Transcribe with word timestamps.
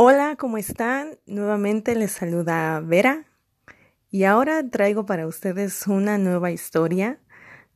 Hola, 0.00 0.36
¿cómo 0.36 0.58
están? 0.58 1.18
Nuevamente 1.26 1.96
les 1.96 2.12
saluda 2.12 2.78
Vera 2.78 3.24
y 4.12 4.22
ahora 4.22 4.62
traigo 4.70 5.06
para 5.06 5.26
ustedes 5.26 5.88
una 5.88 6.18
nueva 6.18 6.52
historia, 6.52 7.18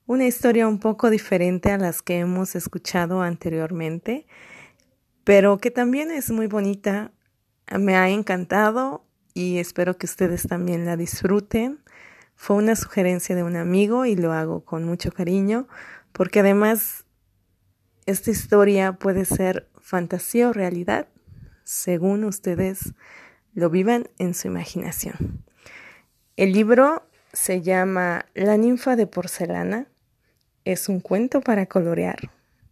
una 0.06 0.24
historia 0.24 0.68
un 0.68 0.78
poco 0.78 1.10
diferente 1.10 1.72
a 1.72 1.78
las 1.78 2.00
que 2.00 2.20
hemos 2.20 2.54
escuchado 2.54 3.22
anteriormente, 3.22 4.28
pero 5.24 5.58
que 5.58 5.72
también 5.72 6.12
es 6.12 6.30
muy 6.30 6.46
bonita, 6.46 7.10
me 7.76 7.96
ha 7.96 8.08
encantado 8.08 9.04
y 9.34 9.58
espero 9.58 9.98
que 9.98 10.06
ustedes 10.06 10.44
también 10.44 10.86
la 10.86 10.96
disfruten. 10.96 11.80
Fue 12.36 12.54
una 12.54 12.76
sugerencia 12.76 13.34
de 13.34 13.42
un 13.42 13.56
amigo 13.56 14.06
y 14.06 14.14
lo 14.14 14.32
hago 14.32 14.64
con 14.64 14.84
mucho 14.84 15.10
cariño 15.10 15.66
porque 16.12 16.38
además 16.38 17.04
esta 18.06 18.30
historia 18.30 18.92
puede 18.92 19.24
ser 19.24 19.68
fantasía 19.80 20.50
o 20.50 20.52
realidad 20.52 21.08
según 21.64 22.24
ustedes 22.24 22.94
lo 23.54 23.70
vivan 23.70 24.08
en 24.18 24.34
su 24.34 24.48
imaginación. 24.48 25.44
El 26.36 26.52
libro 26.52 27.06
se 27.32 27.62
llama 27.62 28.26
La 28.34 28.56
ninfa 28.56 28.96
de 28.96 29.06
porcelana. 29.06 29.86
Es 30.64 30.88
un 30.88 31.00
cuento 31.00 31.40
para 31.40 31.66
colorear, 31.66 32.30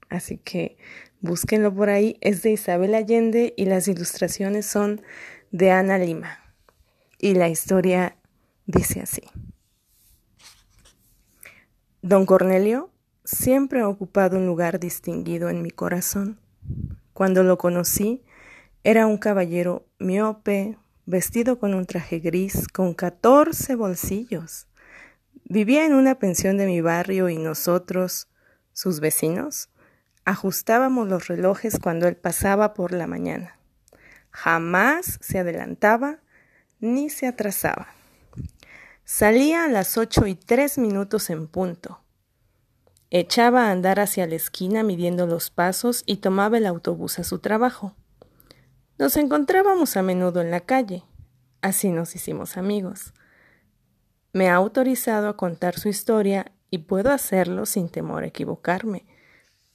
así 0.09 0.39
que 0.39 0.77
búsquenlo 1.21 1.75
por 1.75 1.91
ahí. 1.91 2.17
Es 2.21 2.43
de 2.43 2.53
Isabel 2.53 2.95
Allende 2.95 3.55
y 3.57 3.67
las 3.67 3.89
ilustraciones 3.89 4.67
son 4.67 5.03
de 5.51 5.71
Ana 5.71 5.99
Lima. 5.99 6.39
Y 7.19 7.35
la 7.35 7.49
historia 7.49 8.17
dice 8.67 9.01
así. 9.01 9.23
Don 12.03 12.25
Cornelio 12.25 12.91
siempre 13.25 13.81
ha 13.81 13.89
ocupado 13.89 14.39
un 14.39 14.47
lugar 14.47 14.81
distinguido 14.81 15.51
en 15.51 15.61
mi 15.61 15.71
corazón. 15.71 16.39
Cuando 17.13 17.43
lo 17.43 17.59
conocí, 17.59 18.23
era 18.83 19.07
un 19.07 19.19
caballero 19.19 19.87
miope, 19.99 20.79
vestido 21.05 21.59
con 21.59 21.75
un 21.75 21.85
traje 21.85 22.19
gris, 22.19 22.67
con 22.69 22.95
catorce 22.95 23.75
bolsillos. 23.75 24.69
Vivía 25.45 25.85
en 25.85 25.93
una 25.93 26.19
pensión 26.19 26.57
de 26.57 26.67
mi 26.67 26.81
barrio 26.81 27.29
y 27.29 27.37
nosotros, 27.37 28.29
sus 28.73 29.01
vecinos, 29.01 29.69
ajustábamos 30.25 31.09
los 31.09 31.29
relojes 31.29 31.79
cuando 31.79 32.09
él 32.09 32.17
pasaba 32.17 32.73
por 32.73 32.93
la 32.93 33.07
mañana. 33.07 33.59
Jamás 34.31 35.19
se 35.21 35.39
adelantaba 35.39 36.21
ni 36.79 37.11
se 37.11 37.27
atrasaba. 37.27 37.89
Salía 39.05 39.65
a 39.65 39.69
las 39.69 39.99
ocho 39.99 40.27
y 40.27 40.37
tres 40.37 40.79
minutos 40.79 41.29
en 41.29 41.49
punto. 41.49 42.01
Echaba 43.11 43.67
a 43.67 43.73
andar 43.73 44.01
hacia 44.01 44.27
la 44.27 44.37
esquina 44.37 44.85
midiendo 44.85 45.27
los 45.27 45.51
pasos 45.51 46.05
y 46.07 46.19
tomaba 46.19 46.59
el 46.59 46.67
autobús 46.67 47.19
a 47.19 47.25
su 47.25 47.41
trabajo. 47.41 47.97
Nos 49.01 49.17
encontrábamos 49.17 49.97
a 49.97 50.03
menudo 50.03 50.43
en 50.43 50.51
la 50.51 50.61
calle. 50.61 51.05
Así 51.63 51.89
nos 51.89 52.15
hicimos 52.15 52.59
amigos. 52.59 53.15
Me 54.35 54.51
ha 54.51 54.57
autorizado 54.57 55.31
a 55.31 55.39
contar 55.39 55.79
su 55.79 55.89
historia 55.89 56.53
y 56.69 56.81
puedo 56.81 57.11
hacerlo 57.11 57.65
sin 57.65 57.89
temor 57.89 58.25
a 58.25 58.27
equivocarme, 58.27 59.07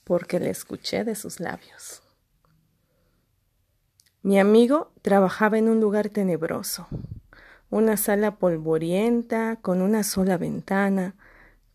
porque 0.04 0.40
le 0.40 0.52
escuché 0.52 1.04
de 1.04 1.16
sus 1.16 1.40
labios. 1.40 2.04
Mi 4.22 4.40
amigo 4.40 4.92
trabajaba 5.02 5.58
en 5.58 5.70
un 5.70 5.82
lugar 5.82 6.10
tenebroso, 6.10 6.88
una 7.72 7.98
sala 7.98 8.36
polvorienta 8.36 9.58
con 9.60 9.82
una 9.82 10.04
sola 10.04 10.38
ventana 10.38 11.16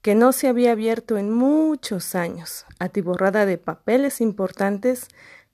que 0.03 0.15
no 0.15 0.31
se 0.31 0.47
había 0.47 0.71
abierto 0.71 1.19
en 1.19 1.33
muchos 1.33 2.15
años, 2.15 2.65
atiborrada 2.79 3.45
de 3.45 3.59
papeles 3.59 4.21
importantes 4.21 5.09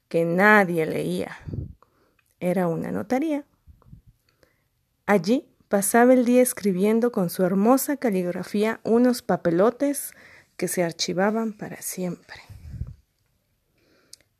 que 0.08 0.26
nadie 0.26 0.84
leía 0.84 1.38
era 2.40 2.68
una 2.68 2.90
notaría. 2.90 3.44
Allí 5.06 5.48
pasaba 5.68 6.14
el 6.14 6.24
día 6.24 6.42
escribiendo 6.42 7.12
con 7.12 7.30
su 7.30 7.44
hermosa 7.44 7.96
caligrafía 7.96 8.80
unos 8.84 9.22
papelotes 9.22 10.12
que 10.56 10.68
se 10.68 10.82
archivaban 10.82 11.52
para 11.52 11.80
siempre. 11.82 12.40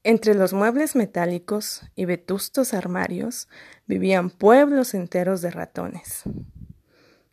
Entre 0.03 0.35
los 0.35 0.53
muebles 0.53 0.95
metálicos 0.95 1.83
y 1.97 2.05
vetustos 2.05 2.75
armarios 2.75 3.49
vivían 3.87 4.31
pueblos 4.31 4.95
enteros 4.95 5.43
de 5.43 5.51
ratones. 5.51 6.23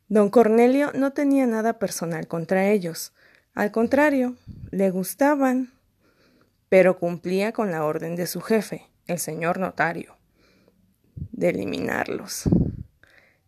Don 0.08 0.30
Cornelio 0.30 0.92
no 0.94 1.14
tenía 1.14 1.46
nada 1.46 1.80
personal 1.80 2.28
contra 2.28 2.70
ellos, 2.70 3.14
al 3.54 3.72
contrario, 3.72 4.36
le 4.72 4.90
gustaban, 4.90 5.74
pero 6.70 6.98
cumplía 6.98 7.52
con 7.52 7.70
la 7.70 7.86
orden 7.86 8.16
de 8.16 8.26
su 8.26 8.42
jefe, 8.42 8.90
el 9.06 9.20
señor 9.20 9.60
notario 9.60 10.18
de 11.16 11.50
eliminarlos. 11.50 12.50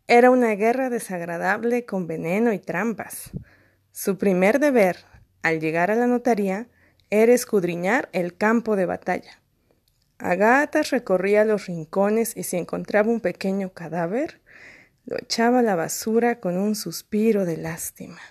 Era 0.08 0.30
una 0.30 0.54
guerra 0.56 0.90
desagradable 0.90 1.86
con 1.86 2.06
veneno 2.06 2.54
y 2.54 2.60
trampas. 2.60 3.32
Su 3.92 4.18
primer 4.18 4.60
deber, 4.60 4.98
al 5.42 5.60
llegar 5.60 5.90
a 5.90 5.96
la 5.96 6.06
notaría, 6.06 6.68
era 7.10 7.34
escudriñar 7.34 8.10
el 8.12 8.38
campo 8.38 8.76
de 8.76 8.86
batalla. 8.86 9.42
Agatas 10.20 10.92
recorría 10.92 11.44
los 11.44 11.66
rincones 11.66 12.38
y 12.38 12.44
si 12.44 12.58
encontraba 12.58 13.10
un 13.10 13.20
pequeño 13.20 13.74
cadáver, 13.74 14.42
lo 15.06 15.18
echaba 15.18 15.60
a 15.60 15.64
la 15.64 15.76
basura 15.76 16.40
con 16.40 16.58
un 16.58 16.76
suspiro 16.76 17.46
de 17.46 17.58
lástima. 17.58 18.22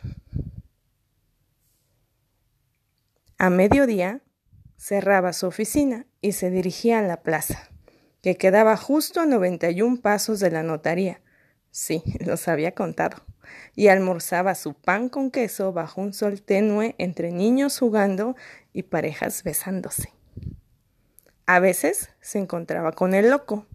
A 3.38 3.50
mediodía 3.50 4.22
cerraba 4.76 5.32
su 5.32 5.46
oficina 5.46 6.06
y 6.20 6.32
se 6.32 6.50
dirigía 6.50 7.00
a 7.00 7.02
la 7.02 7.22
plaza 7.22 7.73
que 8.24 8.38
quedaba 8.38 8.78
justo 8.78 9.20
a 9.20 9.26
91 9.26 10.00
pasos 10.00 10.40
de 10.40 10.50
la 10.50 10.62
notaría. 10.62 11.20
Sí, 11.70 12.02
los 12.24 12.48
había 12.48 12.72
contado. 12.72 13.18
Y 13.76 13.88
almorzaba 13.88 14.54
su 14.54 14.72
pan 14.72 15.10
con 15.10 15.30
queso 15.30 15.74
bajo 15.74 16.00
un 16.00 16.14
sol 16.14 16.40
tenue 16.40 16.94
entre 16.96 17.32
niños 17.32 17.78
jugando 17.78 18.34
y 18.72 18.84
parejas 18.84 19.42
besándose. 19.42 20.14
A 21.44 21.60
veces 21.60 22.08
se 22.22 22.38
encontraba 22.38 22.92
con 22.92 23.12
el 23.12 23.28
loco, 23.28 23.66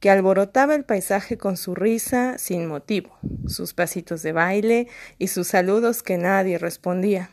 que 0.00 0.10
alborotaba 0.10 0.74
el 0.74 0.84
paisaje 0.84 1.38
con 1.38 1.56
su 1.56 1.76
risa 1.76 2.38
sin 2.38 2.66
motivo, 2.66 3.16
sus 3.46 3.72
pasitos 3.72 4.22
de 4.22 4.32
baile 4.32 4.88
y 5.16 5.28
sus 5.28 5.46
saludos 5.46 6.02
que 6.02 6.18
nadie 6.18 6.58
respondía. 6.58 7.30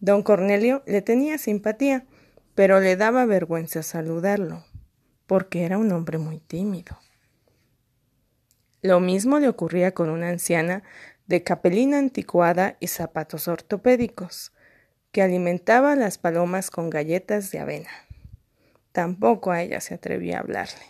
Don 0.00 0.24
Cornelio 0.24 0.82
le 0.86 1.02
tenía 1.02 1.38
simpatía, 1.38 2.04
pero 2.56 2.80
le 2.80 2.96
daba 2.96 3.26
vergüenza 3.26 3.84
saludarlo 3.84 4.64
porque 5.30 5.64
era 5.64 5.78
un 5.78 5.92
hombre 5.92 6.18
muy 6.18 6.40
tímido. 6.40 6.98
Lo 8.82 8.98
mismo 8.98 9.38
le 9.38 9.46
ocurría 9.46 9.94
con 9.94 10.10
una 10.10 10.28
anciana 10.28 10.82
de 11.28 11.44
capelina 11.44 11.98
anticuada 11.98 12.76
y 12.80 12.88
zapatos 12.88 13.46
ortopédicos, 13.46 14.52
que 15.12 15.22
alimentaba 15.22 15.92
a 15.92 15.94
las 15.94 16.18
palomas 16.18 16.72
con 16.72 16.90
galletas 16.90 17.52
de 17.52 17.60
avena. 17.60 17.90
Tampoco 18.90 19.52
a 19.52 19.62
ella 19.62 19.80
se 19.80 19.94
atrevía 19.94 20.38
a 20.38 20.40
hablarle. 20.40 20.82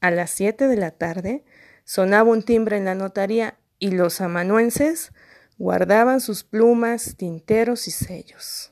A 0.00 0.10
las 0.10 0.30
siete 0.30 0.68
de 0.68 0.76
la 0.78 0.92
tarde 0.92 1.44
sonaba 1.84 2.30
un 2.30 2.44
timbre 2.44 2.78
en 2.78 2.86
la 2.86 2.94
notaría 2.94 3.58
y 3.78 3.90
los 3.90 4.22
amanuenses 4.22 5.12
guardaban 5.58 6.22
sus 6.22 6.44
plumas, 6.44 7.14
tinteros 7.18 7.88
y 7.88 7.90
sellos. 7.90 8.71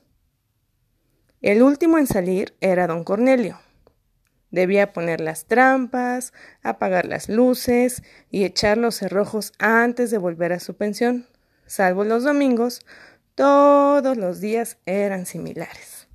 El 1.41 1.63
último 1.63 1.97
en 1.97 2.07
salir 2.07 2.55
era 2.61 2.87
don 2.87 3.03
Cornelio. 3.03 3.59
Debía 4.51 4.93
poner 4.93 5.21
las 5.21 5.47
trampas, 5.47 6.35
apagar 6.63 7.07
las 7.07 7.29
luces 7.29 8.03
y 8.31 8.45
echar 8.45 8.77
los 8.77 8.97
cerrojos 8.97 9.53
antes 9.59 10.11
de 10.11 10.19
volver 10.19 10.53
a 10.53 10.61
su 10.61 10.75
pensión. 10.75 11.27
Salvo 11.67 12.05
los 12.05 12.25
domingos, 12.25 12.85
todos 13.37 14.19
los 14.19 14.41
días 14.41 14.77
eran 14.85 15.25
similares. 15.25 16.09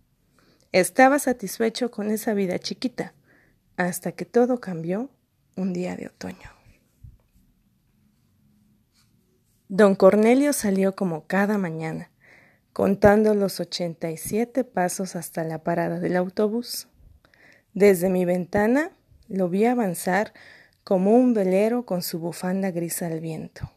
Estaba 0.72 1.18
satisfecho 1.18 1.90
con 1.90 2.11
esa 2.11 2.34
vida 2.34 2.59
chiquita, 2.59 3.14
hasta 3.78 4.11
que 4.11 4.26
todo 4.26 4.59
cambió 4.59 5.09
un 5.55 5.73
día 5.73 5.96
de 5.96 6.08
otoño. 6.08 6.52
Don 9.70 9.96
Cornelio 9.96 10.53
salió 10.53 10.96
como 10.96 11.26
cada 11.26 11.58
mañana 11.58 12.11
contando 12.75 13.33
los 13.35 13.61
87 13.61 14.66
pasos 14.66 15.16
hasta 15.16 15.45
la 15.45 15.63
parada 15.63 16.01
del 16.01 16.17
autobús. 16.17 16.89
Desde 17.73 18.09
mi 18.09 18.25
ventana 18.25 18.91
lo 19.29 19.47
vi 19.47 19.63
avanzar 19.63 20.33
como 20.83 21.13
un 21.13 21.33
velero 21.33 21.85
con 21.85 22.01
su 22.01 22.19
bufanda 22.19 22.72
gris 22.72 23.01
al 23.01 23.22
viento, 23.22 23.72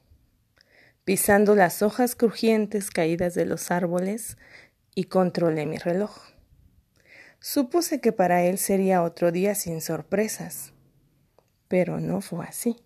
pisando 1.04 1.54
las 1.54 1.80
hojas 1.80 2.16
crujientes 2.16 2.90
caídas 2.90 3.34
de 3.34 3.46
los 3.46 3.70
árboles 3.70 4.36
y 4.96 5.04
controlé 5.04 5.64
mi 5.64 5.78
reloj. 5.78 6.18
Supuse 7.38 8.00
que 8.00 8.10
para 8.10 8.42
él 8.42 8.58
sería 8.58 9.04
otro 9.04 9.30
día 9.30 9.54
sin 9.54 9.80
sorpresas, 9.80 10.72
pero 11.68 12.00
no 12.00 12.20
fue 12.20 12.44
así. 12.46 12.82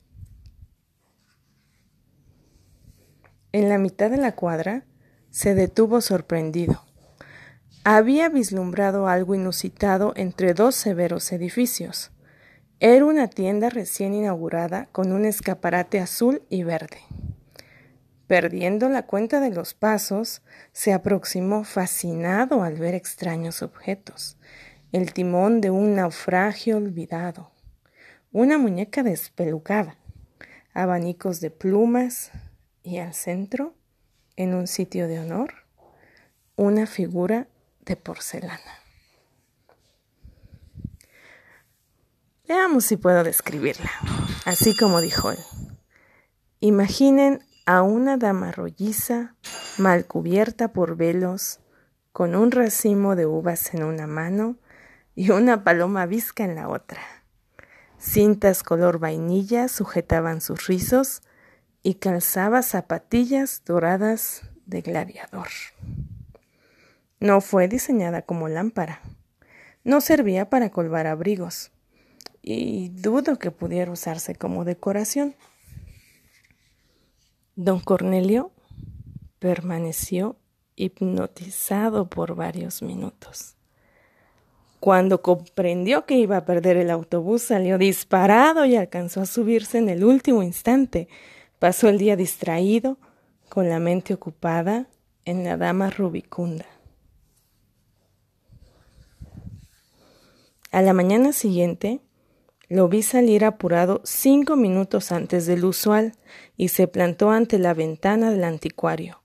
En 3.52 3.70
la 3.70 3.78
mitad 3.78 4.10
de 4.10 4.18
la 4.18 4.32
cuadra 4.32 4.84
se 5.32 5.55
detuvo 5.55 6.02
sorprendido. 6.02 6.84
había 7.84 8.29
vislumbrado 8.29 9.08
algo 9.08 9.34
inusitado 9.34 10.12
entre 10.14 10.55
dos 10.55 10.76
severos 10.76 11.32
edificios. 11.32 12.12
Era 12.79 13.05
una 13.06 13.29
tienda 13.29 13.70
recién 13.70 14.14
inaugurada 14.14 14.88
con 14.93 15.11
un 15.11 15.25
escaparate 15.25 15.99
azul 15.99 16.43
y 16.49 16.62
verde. 16.62 16.99
Perdiendo 18.29 18.88
la 18.88 19.06
cuenta 19.06 19.40
de 19.40 19.50
los 19.50 19.75
pasos, 19.75 20.43
se 20.73 20.93
aproximó 20.93 21.64
fascinado 21.64 22.62
al 22.62 22.75
ver 22.76 22.94
extraños 22.94 23.62
objetos. 23.62 24.37
El 24.93 25.12
timón 25.12 25.61
de 25.61 25.70
un 25.70 25.96
naufragio 25.96 26.76
olvidado, 26.76 27.50
una 28.32 28.58
muñeca 28.58 29.02
despelucada, 29.02 29.96
abanicos 30.75 31.40
de 31.40 31.50
plumas 31.50 32.31
y 32.82 32.99
al 32.99 33.14
centro, 33.14 33.75
en 34.42 34.54
un 34.54 34.66
sitio 34.66 35.08
de 35.08 35.20
honor, 35.20 35.54
una 36.56 36.86
figura 36.86 37.48
de 37.84 37.96
porcelana. 37.96 38.82
Veamos 42.46 42.84
si 42.84 42.96
puedo 42.96 43.24
describirla, 43.24 43.90
así 44.44 44.76
como 44.76 45.00
dijo 45.00 45.30
él. 45.30 45.38
Imaginen 46.60 47.42
a 47.66 47.82
una 47.82 48.16
dama 48.16 48.52
rolliza, 48.52 49.34
mal 49.78 50.06
cubierta 50.06 50.72
por 50.72 50.96
velos, 50.96 51.60
con 52.12 52.34
un 52.34 52.50
racimo 52.50 53.16
de 53.16 53.26
uvas 53.26 53.72
en 53.74 53.84
una 53.84 54.06
mano 54.06 54.56
y 55.14 55.30
una 55.30 55.64
paloma 55.64 56.06
visca 56.06 56.44
en 56.44 56.54
la 56.54 56.68
otra. 56.68 57.00
Cintas 57.98 58.62
color 58.62 58.98
vainilla 58.98 59.68
sujetaban 59.68 60.40
sus 60.40 60.66
rizos 60.66 61.22
y 61.82 61.94
calzaba 61.94 62.62
zapatillas 62.62 63.62
doradas 63.64 64.43
de 64.67 64.82
gladiador. 64.82 65.49
No 67.20 67.40
fue 67.40 67.69
diseñada 67.69 68.23
como 68.23 68.49
lámpara. 68.49 69.00
No 69.84 70.00
servía 70.00 70.50
para 70.50 70.70
colgar 70.70 71.06
abrigos. 71.06 71.70
Y 72.40 72.88
dudo 72.88 73.38
que 73.38 73.50
pudiera 73.50 73.93
usarse 73.93 74.34
como 74.34 74.64
decoración. 74.64 75.37
Don 77.55 77.81
Cornelio 77.81 78.52
permaneció 79.38 80.37
hipnotizado 80.75 82.08
por 82.08 82.34
varios 82.34 82.82
minutos. 82.82 83.56
Cuando 84.81 85.23
comprendió 85.23 86.06
que 86.06 86.17
iba 86.17 86.38
a 86.38 86.44
perder 86.44 86.76
el 86.76 86.90
autobús, 86.90 87.43
salió 87.43 87.79
disparado 87.79 88.64
y 88.64 88.75
alcanzó 88.75 89.20
a 89.20 89.26
subirse 89.26 89.79
en 89.79 89.88
el 89.88 90.02
último 90.02 90.43
instante. 90.43 91.08
Pasó 91.62 91.88
el 91.88 91.96
día 91.96 92.16
distraído, 92.16 92.98
con 93.48 93.68
la 93.68 93.78
mente 93.78 94.14
ocupada 94.14 94.88
en 95.24 95.44
la 95.44 95.56
dama 95.56 95.90
rubicunda. 95.90 96.66
A 100.72 100.82
la 100.82 100.92
mañana 100.92 101.32
siguiente 101.32 102.00
lo 102.68 102.88
vi 102.88 103.02
salir 103.04 103.44
apurado 103.44 104.00
cinco 104.02 104.56
minutos 104.56 105.12
antes 105.12 105.46
del 105.46 105.64
usual 105.64 106.14
y 106.56 106.66
se 106.66 106.88
plantó 106.88 107.30
ante 107.30 107.60
la 107.60 107.74
ventana 107.74 108.32
del 108.32 108.42
anticuario. 108.42 109.22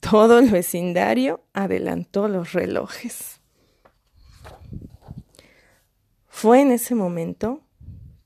Todo 0.00 0.38
el 0.38 0.50
vecindario 0.50 1.40
adelantó 1.54 2.28
los 2.28 2.52
relojes. 2.52 3.40
Fue 6.28 6.60
en 6.60 6.72
ese 6.72 6.94
momento, 6.94 7.62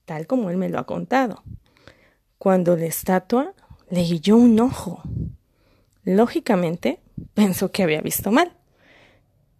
tal 0.07 0.27
como 0.27 0.51
él 0.51 0.57
me 0.57 0.69
lo 0.69 0.81
ha 0.81 0.87
contado, 0.87 1.45
cuando 2.41 2.75
la 2.75 2.87
estatua 2.87 3.53
le 3.91 4.01
guilló 4.01 4.39
un 4.39 4.59
ojo. 4.61 5.03
Lógicamente, 6.05 7.01
pensó 7.35 7.71
que 7.71 7.83
había 7.83 8.01
visto 8.01 8.33
mal. 8.33 8.57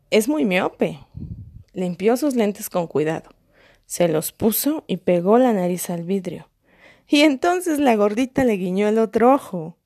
Es 0.09 0.29
muy 0.29 0.47
miope, 0.47 0.99
Limpió 1.75 2.17
sus 2.17 2.35
lentes 2.35 2.71
con 2.71 2.87
cuidado, 2.87 3.31
se 3.85 4.09
los 4.09 4.33
puso 4.33 4.85
y 4.87 4.97
pegó 4.97 5.37
la 5.37 5.53
nariz 5.53 5.91
al 5.91 6.05
vidrio. 6.05 6.49
Y 7.07 7.21
entonces 7.21 7.79
la 7.79 7.95
gordita 7.97 8.45
le 8.45 8.55
guiñó 8.55 8.89
el 8.89 8.99
otro 8.99 9.35
ojo. 9.35 9.77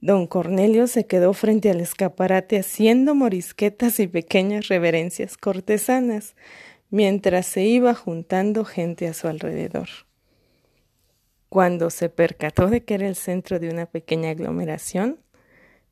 Don 0.00 0.28
Cornelio 0.28 0.86
se 0.86 1.06
quedó 1.06 1.32
frente 1.32 1.68
al 1.68 1.80
escaparate 1.80 2.60
haciendo 2.60 3.16
morisquetas 3.16 3.98
y 3.98 4.06
pequeñas 4.06 4.68
reverencias 4.68 5.36
cortesanas, 5.36 6.36
mientras 6.90 7.46
se 7.46 7.64
iba 7.64 7.92
juntando 7.92 8.64
gente 8.64 9.08
a 9.08 9.14
su 9.14 9.26
alrededor. 9.26 9.88
Cuando 11.54 11.90
se 11.90 12.08
percató 12.08 12.66
de 12.66 12.82
que 12.82 12.94
era 12.94 13.06
el 13.06 13.14
centro 13.14 13.60
de 13.60 13.68
una 13.68 13.86
pequeña 13.86 14.30
aglomeración, 14.30 15.20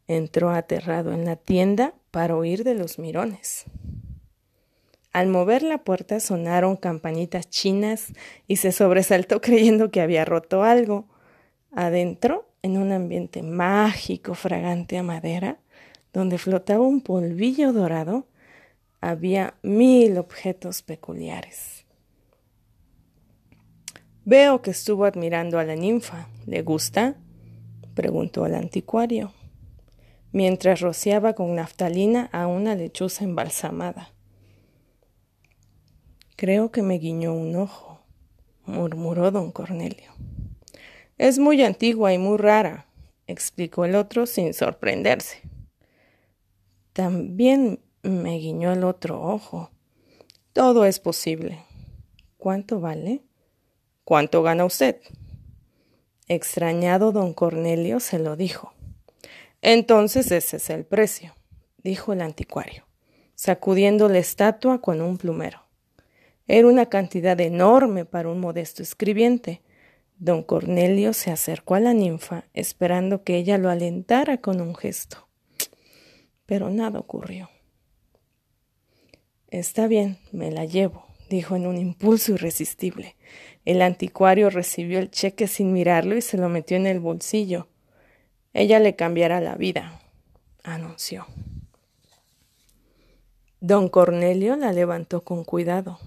entró 0.09 0.51
aterrado 0.51 1.13
en 1.13 1.25
la 1.25 1.37
tienda 1.37 1.95
para 2.11 2.37
huir 2.37 2.65
de 2.65 2.75
los 2.75 2.99
mirones. 2.99 3.67
Al 5.13 5.29
mover 5.29 5.63
la 5.63 5.79
puerta 5.79 6.19
sonaron 6.19 6.75
campanitas 6.75 7.49
chinas 7.49 8.13
y 8.49 8.57
se 8.57 8.73
sobresaltó 8.73 9.41
creyendo 9.41 9.93
que 9.93 10.01
había 10.01 10.25
roto 10.25 10.65
algo. 10.65 11.07
Adentro, 11.71 12.49
en 12.63 12.77
un 12.77 12.91
ambiente 12.91 13.45
mágico, 13.45 14.35
fragante 14.35 14.99
a 14.99 15.05
madera, 15.05 15.59
donde 16.13 16.39
flotaba 16.39 16.85
un 16.85 17.03
polvillo 17.03 17.73
dorado, 17.73 18.27
había 19.01 19.55
mil 19.63 20.19
objetos 20.19 20.83
peculiares. 20.83 21.83
Veo 24.25 24.63
que 24.63 24.71
estuvo 24.71 25.05
admirando 25.05 25.59
a 25.59 25.65
la 25.65 25.75
ninfa. 25.75 26.29
¿Le 26.47 26.63
gusta? 26.63 27.17
preguntó 27.95 28.47
el 28.47 28.55
anticuario, 28.55 29.33
mientras 30.31 30.81
rociaba 30.81 31.35
con 31.35 31.55
naftalina 31.55 32.31
a 32.33 32.47
una 32.47 32.75
lechuza 32.75 33.25
embalsamada. 33.25 34.11
Creo 36.37 36.71
que 36.71 36.83
me 36.83 36.99
guiñó 36.99 37.35
un 37.35 37.57
ojo, 37.57 38.01
murmuró 38.65 39.31
don 39.31 39.53
Cornelio. 39.53 40.13
Es 41.19 41.39
muy 41.39 41.63
antigua 41.63 42.15
y 42.15 42.19
muy 42.19 42.39
rara, 42.39 42.87
explicó 43.27 43.85
el 43.85 43.95
otro 43.95 44.27
sin 44.27 44.55
sorprenderse. 44.55 45.43
También 46.93 47.81
me 48.03 48.39
guiñó 48.39 48.73
el 48.73 48.85
otro 48.85 49.21
ojo. 49.21 49.71
Todo 50.53 50.85
es 50.85 50.99
posible. 50.99 51.65
¿Cuánto 52.39 52.81
vale? 52.81 53.23
¿Cuánto 54.05 54.43
gana 54.43 54.65
usted? 54.65 54.97
Extrañado 56.27 57.13
don 57.13 57.35
Cornelio 57.35 58.01
se 58.01 58.19
lo 58.19 58.35
dijo. 58.37 58.73
Entonces 59.61 60.33
ese 60.33 60.57
es 60.57 60.71
el 60.71 60.85
precio, 60.85 61.37
dijo 61.85 62.13
el 62.13 62.21
anticuario, 62.21 62.85
sacudiendo 63.37 64.09
la 64.09 64.19
estatua 64.19 64.81
con 64.81 65.01
un 65.01 65.19
plumero. 65.19 65.63
Era 66.49 66.67
una 66.67 66.87
cantidad 66.87 67.41
enorme 67.41 68.05
para 68.05 68.29
un 68.29 68.41
modesto 68.41 68.83
escribiente. 68.83 69.63
Don 70.19 70.43
Cornelio 70.43 71.13
se 71.13 71.31
acercó 71.31 71.77
a 71.77 71.81
la 71.81 71.95
ninfa, 71.95 72.45
esperando 72.55 73.23
que 73.23 73.37
ella 73.37 73.57
lo 73.57 73.71
alentara 73.71 74.39
con 74.39 74.61
un 74.61 74.75
gesto. 74.75 75.29
Pero 76.45 76.71
nada 76.71 76.99
ocurrió. 76.99 77.51
Está 79.49 79.87
bien, 79.87 80.19
me 80.33 80.51
la 80.51 80.65
llevo, 80.65 81.07
dijo 81.31 81.55
en 81.55 81.67
un 81.67 81.77
impulso 81.77 82.33
irresistible. 82.33 83.17
El 83.65 83.83
anticuario 83.83 84.51
recibió 84.51 84.99
el 84.99 85.11
cheque 85.11 85.47
sin 85.47 85.73
mirarlo 85.73 86.17
y 86.17 86.23
se 86.23 86.37
lo 86.37 86.49
metió 86.49 86.77
en 86.77 86.87
el 86.87 87.01
bolsillo. 87.01 87.69
Ella 88.55 88.81
le 88.81 88.97
cambiará 88.97 89.41
la 89.41 89.55
vida, 89.55 90.01
anunció. 90.65 91.27
Don 93.61 93.89
Cornelio 93.89 94.57
la 94.57 94.73
levantó 94.73 95.23
con 95.23 95.45
cuidado. 95.45 96.01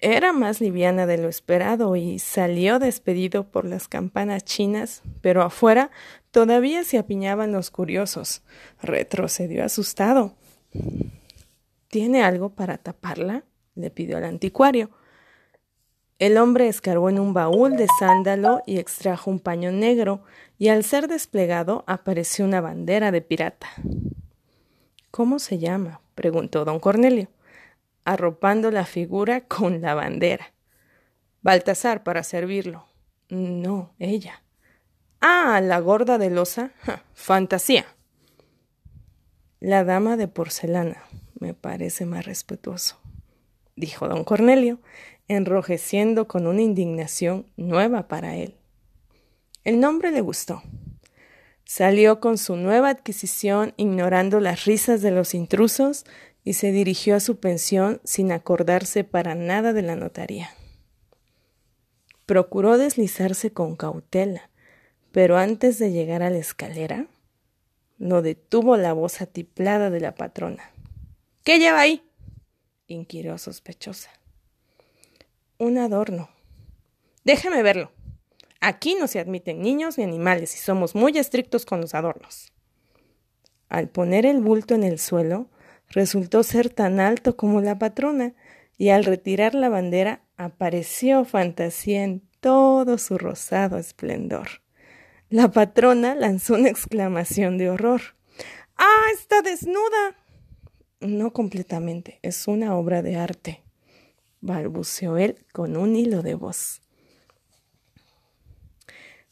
Era 0.00 0.32
más 0.32 0.60
liviana 0.60 1.06
de 1.06 1.16
lo 1.16 1.28
esperado 1.28 1.96
y 1.96 2.18
salió 2.18 2.78
despedido 2.78 3.44
por 3.44 3.64
las 3.64 3.88
campanas 3.88 4.44
chinas, 4.44 5.02
pero 5.20 5.42
afuera 5.42 5.90
todavía 6.30 6.84
se 6.84 6.98
apiñaban 6.98 7.52
los 7.52 7.70
curiosos. 7.70 8.42
Retrocedió 8.82 9.64
asustado. 9.64 10.34
¿Tiene 11.88 12.22
algo 12.22 12.50
para 12.50 12.76
taparla? 12.76 13.44
le 13.76 13.90
pidió 13.90 14.16
al 14.16 14.24
anticuario. 14.24 14.90
El 16.24 16.38
hombre 16.38 16.68
escarbó 16.68 17.10
en 17.10 17.20
un 17.20 17.34
baúl 17.34 17.76
de 17.76 17.86
sándalo 17.98 18.62
y 18.64 18.78
extrajo 18.78 19.30
un 19.30 19.40
paño 19.40 19.70
negro, 19.72 20.22
y 20.56 20.68
al 20.68 20.82
ser 20.82 21.06
desplegado 21.06 21.84
apareció 21.86 22.46
una 22.46 22.62
bandera 22.62 23.12
de 23.12 23.20
pirata. 23.20 23.68
¿Cómo 25.10 25.38
se 25.38 25.58
llama? 25.58 26.00
preguntó 26.14 26.64
don 26.64 26.80
Cornelio 26.80 27.28
arropando 28.06 28.70
la 28.70 28.86
figura 28.86 29.42
con 29.42 29.82
la 29.82 29.92
bandera. 29.92 30.54
Baltasar 31.42 32.02
para 32.04 32.22
servirlo. 32.22 32.86
No, 33.28 33.92
ella. 33.98 34.42
Ah, 35.20 35.60
la 35.62 35.78
gorda 35.80 36.16
de 36.16 36.30
losa. 36.30 36.70
fantasía. 37.12 37.84
La 39.60 39.84
dama 39.84 40.16
de 40.16 40.28
porcelana. 40.28 41.02
Me 41.38 41.52
parece 41.52 42.06
más 42.06 42.24
respetuoso, 42.24 42.98
dijo 43.76 44.08
don 44.08 44.24
Cornelio, 44.24 44.78
enrojeciendo 45.28 46.28
con 46.28 46.46
una 46.46 46.62
indignación 46.62 47.46
nueva 47.56 48.08
para 48.08 48.36
él. 48.36 48.54
El 49.64 49.80
nombre 49.80 50.10
le 50.10 50.20
gustó. 50.20 50.62
Salió 51.64 52.20
con 52.20 52.36
su 52.36 52.56
nueva 52.56 52.90
adquisición 52.90 53.72
ignorando 53.76 54.38
las 54.40 54.66
risas 54.66 55.00
de 55.00 55.10
los 55.10 55.34
intrusos 55.34 56.04
y 56.44 56.52
se 56.52 56.72
dirigió 56.72 57.16
a 57.16 57.20
su 57.20 57.40
pensión 57.40 58.00
sin 58.04 58.30
acordarse 58.30 59.02
para 59.02 59.34
nada 59.34 59.72
de 59.72 59.82
la 59.82 59.96
notaría. 59.96 60.50
Procuró 62.26 62.76
deslizarse 62.76 63.52
con 63.52 63.76
cautela, 63.76 64.50
pero 65.10 65.38
antes 65.38 65.78
de 65.78 65.90
llegar 65.90 66.22
a 66.22 66.30
la 66.30 66.38
escalera, 66.38 67.06
lo 67.98 68.20
detuvo 68.20 68.76
la 68.76 68.92
voz 68.92 69.22
atiplada 69.22 69.88
de 69.88 70.00
la 70.00 70.14
patrona. 70.14 70.70
¿Qué 71.44 71.58
lleva 71.58 71.80
ahí? 71.80 72.02
inquirió 72.86 73.38
sospechosa. 73.38 74.10
Un 75.58 75.78
adorno. 75.78 76.30
Déjame 77.24 77.62
verlo. 77.62 77.92
Aquí 78.60 78.96
no 78.98 79.06
se 79.06 79.20
admiten 79.20 79.62
niños 79.62 79.98
ni 79.98 80.04
animales 80.04 80.54
y 80.54 80.58
somos 80.58 80.94
muy 80.94 81.16
estrictos 81.16 81.64
con 81.64 81.80
los 81.80 81.94
adornos. 81.94 82.52
Al 83.68 83.88
poner 83.88 84.26
el 84.26 84.40
bulto 84.40 84.74
en 84.74 84.82
el 84.84 84.98
suelo, 84.98 85.48
resultó 85.90 86.42
ser 86.42 86.70
tan 86.70 87.00
alto 87.00 87.36
como 87.36 87.60
la 87.60 87.78
patrona, 87.78 88.34
y 88.76 88.88
al 88.88 89.04
retirar 89.04 89.54
la 89.54 89.68
bandera 89.68 90.22
apareció 90.36 91.24
fantasía 91.24 92.02
en 92.02 92.22
todo 92.40 92.98
su 92.98 93.18
rosado 93.18 93.78
esplendor. 93.78 94.62
La 95.28 95.50
patrona 95.50 96.14
lanzó 96.14 96.54
una 96.54 96.68
exclamación 96.68 97.58
de 97.58 97.70
horror. 97.70 98.00
¡Ah! 98.76 99.06
está 99.12 99.42
desnuda. 99.42 100.16
No 101.00 101.32
completamente, 101.32 102.18
es 102.22 102.48
una 102.48 102.76
obra 102.76 103.02
de 103.02 103.16
arte, 103.16 103.63
balbuceó 104.44 105.16
él 105.16 105.44
con 105.52 105.76
un 105.76 105.96
hilo 105.96 106.22
de 106.22 106.34
voz. 106.34 106.82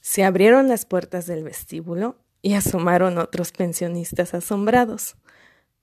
Se 0.01 0.25
abrieron 0.25 0.69
las 0.69 0.85
puertas 0.85 1.27
del 1.27 1.45
vestíbulo 1.45 2.17
y 2.41 2.55
asomaron 2.55 3.19
otros 3.19 3.53
pensionistas 3.53 4.35
asombrados. 4.35 5.17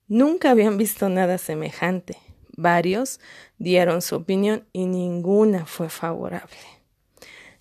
Nunca 0.07 0.49
habían 0.49 0.77
visto 0.77 1.07
nada 1.07 1.37
semejante. 1.37 2.17
Varios 2.57 3.21
dieron 3.57 4.01
su 4.01 4.15
opinión 4.15 4.67
y 4.73 4.87
ninguna 4.87 5.65
fue 5.65 5.89
favorable. 5.89 6.57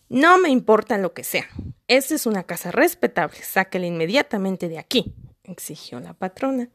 No 0.09 0.39
me 0.39 0.49
importa 0.49 0.97
lo 0.97 1.13
que 1.13 1.23
sea. 1.23 1.49
Esta 1.87 2.15
es 2.15 2.27
una 2.27 2.45
casa 2.45 2.71
respetable. 2.71 3.37
Sáquela 3.43 3.87
inmediatamente 3.87 4.69
de 4.69 4.79
aquí, 4.79 5.15
exigió 5.45 6.01
la 6.01 6.15
patrona. 6.15 6.71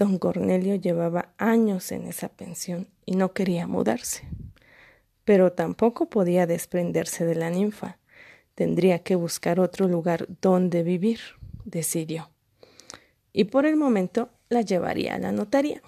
Don 0.00 0.16
Cornelio 0.16 0.76
llevaba 0.76 1.34
años 1.36 1.92
en 1.92 2.06
esa 2.06 2.30
pensión 2.30 2.88
y 3.04 3.16
no 3.16 3.34
quería 3.34 3.66
mudarse. 3.66 4.26
Pero 5.26 5.52
tampoco 5.52 6.08
podía 6.08 6.46
desprenderse 6.46 7.26
de 7.26 7.34
la 7.34 7.50
ninfa. 7.50 7.98
Tendría 8.54 9.00
que 9.00 9.14
buscar 9.14 9.60
otro 9.60 9.88
lugar 9.88 10.26
donde 10.40 10.82
vivir, 10.82 11.20
decidió. 11.66 12.30
Y 13.34 13.44
por 13.44 13.66
el 13.66 13.76
momento 13.76 14.30
la 14.48 14.62
llevaría 14.62 15.16
a 15.16 15.18
la 15.18 15.32
notaría. 15.32 15.82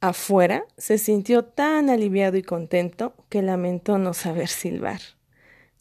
Afuera 0.00 0.64
se 0.78 0.98
sintió 0.98 1.44
tan 1.44 1.90
aliviado 1.90 2.36
y 2.36 2.44
contento 2.44 3.14
que 3.30 3.42
lamentó 3.42 3.98
no 3.98 4.14
saber 4.14 4.46
silbar. 4.46 5.00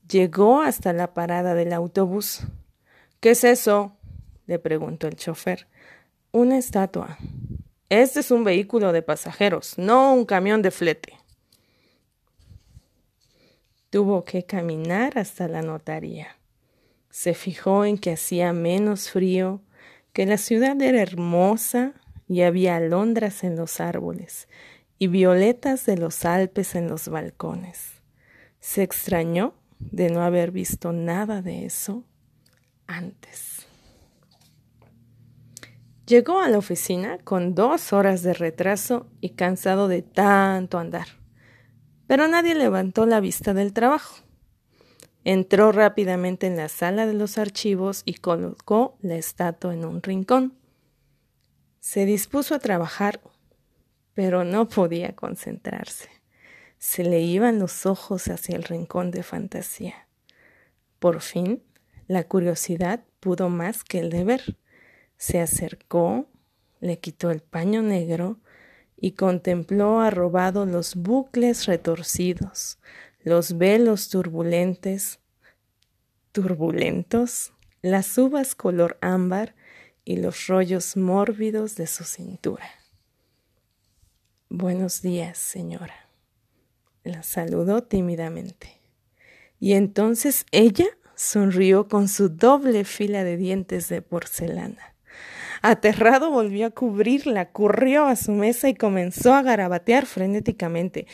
Llegó 0.09 0.63
hasta 0.63 0.91
la 0.91 1.13
parada 1.13 1.53
del 1.53 1.71
autobús. 1.71 2.39
¿Qué 3.19 3.29
es 3.29 3.43
eso? 3.43 3.95
Le 4.45 4.59
preguntó 4.59 5.07
el 5.07 5.15
chofer. 5.15 5.67
Una 6.31 6.57
estatua. 6.57 7.17
Este 7.89 8.21
es 8.21 8.31
un 8.31 8.43
vehículo 8.43 8.91
de 8.91 9.01
pasajeros, 9.01 9.77
no 9.77 10.13
un 10.13 10.25
camión 10.25 10.61
de 10.61 10.71
flete. 10.71 11.13
Tuvo 13.89 14.23
que 14.23 14.43
caminar 14.43 15.19
hasta 15.19 15.47
la 15.47 15.61
notaría. 15.61 16.37
Se 17.11 17.35
fijó 17.35 17.85
en 17.85 17.99
que 17.99 18.13
hacía 18.13 18.51
menos 18.53 19.11
frío, 19.11 19.61
que 20.13 20.25
la 20.25 20.37
ciudad 20.37 20.81
era 20.81 21.01
hermosa 21.01 21.93
y 22.27 22.41
había 22.41 22.77
alondras 22.77 23.43
en 23.43 23.55
los 23.55 23.79
árboles 23.79 24.47
y 24.97 25.07
violetas 25.07 25.85
de 25.85 25.97
los 25.97 26.25
Alpes 26.25 26.75
en 26.75 26.87
los 26.87 27.09
balcones. 27.09 28.01
Se 28.59 28.83
extrañó 28.83 29.53
de 29.79 30.09
no 30.09 30.23
haber 30.23 30.51
visto 30.51 30.93
nada 30.93 31.41
de 31.41 31.65
eso 31.65 32.03
antes. 32.87 33.62
Llegó 36.05 36.41
a 36.41 36.49
la 36.49 36.57
oficina 36.57 37.17
con 37.19 37.55
dos 37.55 37.93
horas 37.93 38.23
de 38.23 38.33
retraso 38.33 39.07
y 39.21 39.31
cansado 39.31 39.87
de 39.87 40.01
tanto 40.01 40.77
andar, 40.77 41.07
pero 42.07 42.27
nadie 42.27 42.55
levantó 42.55 43.05
la 43.05 43.21
vista 43.21 43.53
del 43.53 43.71
trabajo. 43.71 44.17
Entró 45.23 45.71
rápidamente 45.71 46.47
en 46.47 46.57
la 46.57 46.67
sala 46.67 47.05
de 47.05 47.13
los 47.13 47.37
archivos 47.37 48.01
y 48.03 48.15
colocó 48.15 48.97
la 49.01 49.15
estatua 49.15 49.73
en 49.73 49.85
un 49.85 50.03
rincón. 50.03 50.57
Se 51.79 52.05
dispuso 52.05 52.53
a 52.55 52.59
trabajar, 52.59 53.21
pero 54.13 54.43
no 54.43 54.67
podía 54.67 55.15
concentrarse. 55.15 56.09
Se 56.77 57.05
le 57.05 57.21
iban 57.21 57.59
los 57.59 57.85
ojos 57.85 58.27
hacia 58.27 58.57
el 58.57 58.63
rincón 58.63 59.09
de 59.11 59.23
fantasía. 59.23 60.09
Por 60.99 61.21
fin, 61.21 61.63
la 62.07 62.25
curiosidad 62.25 63.05
pudo 63.21 63.47
más 63.47 63.85
que 63.85 63.99
el 63.99 64.09
deber. 64.09 64.57
Se 65.17 65.39
acercó, 65.39 66.27
le 66.79 66.99
quitó 66.99 67.31
el 67.31 67.41
paño 67.41 67.81
negro 67.81 68.39
y 68.97 69.11
contempló 69.11 69.99
arrobado 69.99 70.65
los 70.65 70.95
bucles 70.95 71.65
retorcidos, 71.65 72.79
los 73.23 73.57
velos 73.57 74.09
turbulentes, 74.09 75.19
turbulentos, 76.31 77.53
las 77.81 78.17
uvas 78.17 78.55
color 78.55 78.97
ámbar 79.01 79.55
y 80.05 80.17
los 80.17 80.47
rollos 80.47 80.97
mórbidos 80.97 81.75
de 81.75 81.87
su 81.87 82.03
cintura. 82.03 82.69
Buenos 84.49 85.01
días, 85.01 85.37
señora. 85.37 86.09
La 87.03 87.23
saludó 87.23 87.83
tímidamente. 87.83 88.81
Y 89.59 89.73
entonces 89.73 90.45
ella 90.51 90.87
sonrió 91.15 91.87
con 91.87 92.07
su 92.07 92.29
doble 92.29 92.83
fila 92.85 93.23
de 93.23 93.37
dientes 93.37 93.89
de 93.89 94.01
porcelana. 94.01 94.92
Aterrado 95.65 96.29
volvió 96.29 96.67
a 96.67 96.71
cubrirla, 96.71 97.53
corrió 97.53 98.05
a 98.05 98.17
su 98.17 98.33
mesa 98.33 98.67
y 98.67 98.75
comenzó 98.75 99.33
a 99.33 99.41
garabatear 99.41 100.05
frenéticamente. 100.05 101.07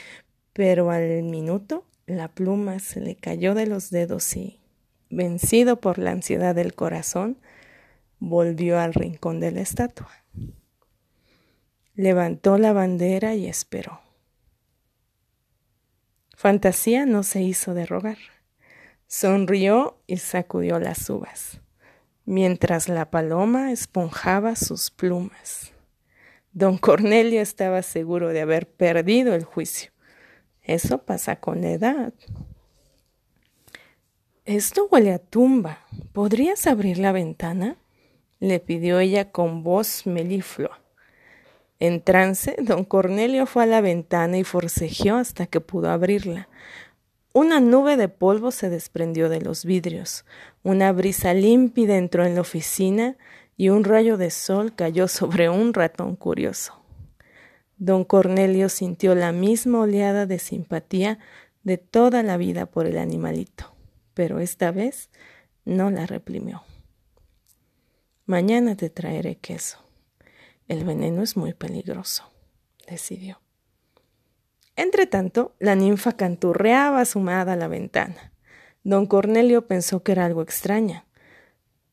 Pero 0.53 0.89
al 0.89 1.21
minuto 1.21 1.85
la 2.07 2.29
pluma 2.29 2.79
se 2.79 2.99
le 2.99 3.15
cayó 3.15 3.53
de 3.53 3.67
los 3.67 3.91
dedos 3.91 4.35
y, 4.35 4.59
vencido 5.11 5.79
por 5.79 5.99
la 5.99 6.09
ansiedad 6.09 6.55
del 6.55 6.73
corazón, 6.73 7.37
volvió 8.17 8.79
al 8.79 8.95
rincón 8.95 9.39
de 9.39 9.51
la 9.51 9.61
estatua. 9.61 10.09
Levantó 11.93 12.57
la 12.57 12.73
bandera 12.73 13.35
y 13.35 13.45
esperó. 13.45 14.01
Fantasía 16.35 17.05
no 17.05 17.21
se 17.21 17.43
hizo 17.43 17.75
de 17.75 17.85
rogar. 17.85 18.17
Sonrió 19.05 20.01
y 20.07 20.17
sacudió 20.17 20.79
las 20.79 21.07
uvas, 21.07 21.61
mientras 22.29 22.89
la 22.89 23.09
paloma 23.09 23.71
esponjaba 23.71 24.55
sus 24.55 24.91
plumas. 24.91 25.71
Don 26.53 26.77
Cornelio 26.77 27.41
estaba 27.41 27.81
seguro 27.81 28.29
de 28.29 28.41
haber 28.41 28.69
perdido 28.69 29.33
el 29.33 29.43
juicio. 29.43 29.89
Eso 30.61 30.99
pasa 30.99 31.37
con 31.37 31.61
la 31.61 31.71
edad. 31.71 32.13
Esto 34.45 34.87
huele 34.91 35.11
a 35.11 35.17
tumba. 35.17 35.79
¿Podrías 36.13 36.67
abrir 36.67 36.99
la 36.99 37.11
ventana? 37.11 37.77
le 38.39 38.59
pidió 38.59 38.99
ella 38.99 39.31
con 39.31 39.63
voz 39.63 40.05
meliflua. 40.05 40.79
En 41.79 42.03
trance, 42.03 42.55
don 42.59 42.85
Cornelio 42.85 43.47
fue 43.47 43.63
a 43.63 43.65
la 43.65 43.81
ventana 43.81 44.37
y 44.37 44.43
forcejeó 44.43 45.15
hasta 45.15 45.47
que 45.47 45.61
pudo 45.61 45.89
abrirla. 45.89 46.47
Una 47.33 47.59
nube 47.59 47.95
de 47.95 48.09
polvo 48.09 48.49
se 48.49 48.69
desprendió 48.69 49.29
de 49.29 49.39
los 49.39 49.63
vidrios, 49.63 50.25
una 50.63 50.91
brisa 50.91 51.35
límpida 51.35 51.95
entró 51.95 52.25
en 52.25 52.33
la 52.33 52.41
oficina 52.41 53.17
y 53.55 53.69
un 53.69 53.83
rayo 53.83 54.17
de 54.17 54.31
sol 54.31 54.73
cayó 54.73 55.07
sobre 55.07 55.47
un 55.47 55.73
ratón 55.75 56.15
curioso. 56.15 56.81
Don 57.77 58.03
Cornelio 58.03 58.67
sintió 58.67 59.13
la 59.13 59.31
misma 59.31 59.81
oleada 59.81 60.25
de 60.25 60.39
simpatía 60.39 61.19
de 61.63 61.77
toda 61.77 62.23
la 62.23 62.37
vida 62.37 62.65
por 62.65 62.87
el 62.87 62.97
animalito, 62.97 63.73
pero 64.15 64.39
esta 64.39 64.71
vez 64.71 65.09
no 65.65 65.91
la 65.91 66.07
reprimió. 66.07 66.63
Mañana 68.25 68.75
te 68.75 68.89
traeré 68.89 69.35
queso. 69.35 69.77
El 70.67 70.83
veneno 70.83 71.21
es 71.21 71.37
muy 71.37 71.53
peligroso, 71.53 72.31
decidió. 72.87 73.39
Entretanto, 74.79 75.57
la 75.59 75.75
ninfa 75.75 76.13
canturreaba 76.13 77.01
asomada 77.01 77.51
a 77.51 77.55
la 77.57 77.67
ventana. 77.67 78.31
Don 78.85 79.07
Cornelio 79.07 79.67
pensó 79.67 80.03
que 80.03 80.13
era 80.13 80.23
algo 80.23 80.41
extraña, 80.41 81.05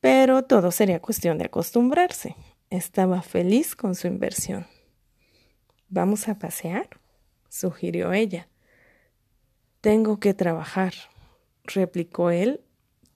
pero 0.01 0.45
todo 0.45 0.71
sería 0.71 1.03
cuestión 1.03 1.37
de 1.37 1.47
acostumbrarse. 1.47 2.37
Estaba 2.71 3.23
feliz 3.23 3.75
con 3.75 3.97
su 3.97 4.07
inversión. 4.07 4.69
Vamos 5.89 6.29
a 6.29 6.39
pasear, 6.39 6.89
sugirió 7.49 8.13
ella. 8.13 8.47
Tengo 9.81 10.21
que 10.21 10.33
trabajar. 10.33 10.95
replicó 11.65 12.31
él, 12.31 12.61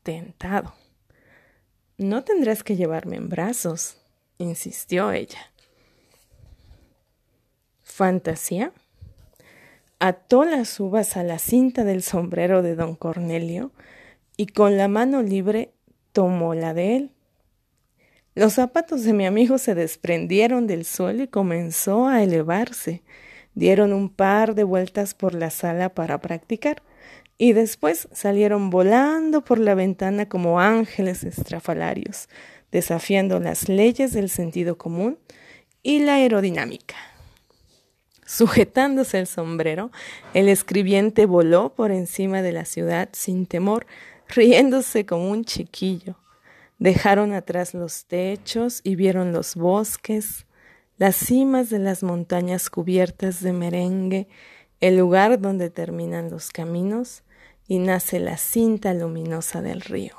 tentado. 0.02 0.74
No 1.96 2.24
tendrás 2.24 2.64
que 2.64 2.74
llevarme 2.74 3.18
en 3.18 3.28
brazos, 3.28 3.98
insistió 4.36 5.12
ella. 5.12 5.52
Fantasía 7.84 8.72
ató 10.00 10.44
las 10.44 10.80
uvas 10.80 11.18
a 11.18 11.22
la 11.22 11.38
cinta 11.38 11.84
del 11.84 12.02
sombrero 12.02 12.62
de 12.62 12.74
don 12.74 12.96
Cornelio 12.96 13.70
y 14.36 14.46
con 14.46 14.78
la 14.78 14.88
mano 14.88 15.22
libre 15.22 15.74
tomó 16.12 16.54
la 16.54 16.72
de 16.74 16.96
él. 16.96 17.10
Los 18.34 18.54
zapatos 18.54 19.04
de 19.04 19.12
mi 19.12 19.26
amigo 19.26 19.58
se 19.58 19.74
desprendieron 19.74 20.66
del 20.66 20.86
suelo 20.86 21.24
y 21.24 21.28
comenzó 21.28 22.08
a 22.08 22.22
elevarse. 22.22 23.02
Dieron 23.54 23.92
un 23.92 24.08
par 24.08 24.54
de 24.54 24.64
vueltas 24.64 25.12
por 25.12 25.34
la 25.34 25.50
sala 25.50 25.90
para 25.90 26.18
practicar 26.20 26.82
y 27.36 27.52
después 27.52 28.08
salieron 28.12 28.70
volando 28.70 29.44
por 29.44 29.58
la 29.58 29.74
ventana 29.74 30.28
como 30.28 30.60
ángeles 30.60 31.24
estrafalarios, 31.24 32.28
desafiando 32.72 33.38
las 33.38 33.68
leyes 33.68 34.14
del 34.14 34.30
sentido 34.30 34.78
común 34.78 35.18
y 35.82 36.00
la 36.00 36.14
aerodinámica. 36.14 37.09
Sujetándose 38.30 39.18
el 39.18 39.26
sombrero, 39.26 39.90
el 40.34 40.48
escribiente 40.48 41.26
voló 41.26 41.74
por 41.74 41.90
encima 41.90 42.42
de 42.42 42.52
la 42.52 42.64
ciudad 42.64 43.08
sin 43.10 43.44
temor, 43.44 43.88
riéndose 44.28 45.04
como 45.04 45.32
un 45.32 45.44
chiquillo. 45.44 46.14
Dejaron 46.78 47.32
atrás 47.32 47.74
los 47.74 48.04
techos 48.04 48.82
y 48.84 48.94
vieron 48.94 49.32
los 49.32 49.56
bosques, 49.56 50.46
las 50.96 51.16
cimas 51.16 51.70
de 51.70 51.80
las 51.80 52.04
montañas 52.04 52.70
cubiertas 52.70 53.42
de 53.42 53.52
merengue, 53.52 54.28
el 54.78 54.96
lugar 54.96 55.40
donde 55.40 55.68
terminan 55.68 56.30
los 56.30 56.50
caminos 56.50 57.24
y 57.66 57.80
nace 57.80 58.20
la 58.20 58.36
cinta 58.36 58.94
luminosa 58.94 59.60
del 59.60 59.80
río. 59.80 60.14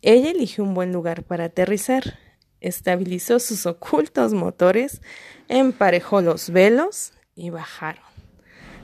Ella 0.00 0.30
eligió 0.30 0.64
un 0.64 0.72
buen 0.72 0.94
lugar 0.94 1.24
para 1.24 1.44
aterrizar, 1.44 2.18
estabilizó 2.64 3.38
sus 3.40 3.66
ocultos 3.66 4.32
motores, 4.32 5.02
emparejó 5.48 6.22
los 6.22 6.48
velos 6.50 7.12
y 7.36 7.50
bajaron. 7.50 8.02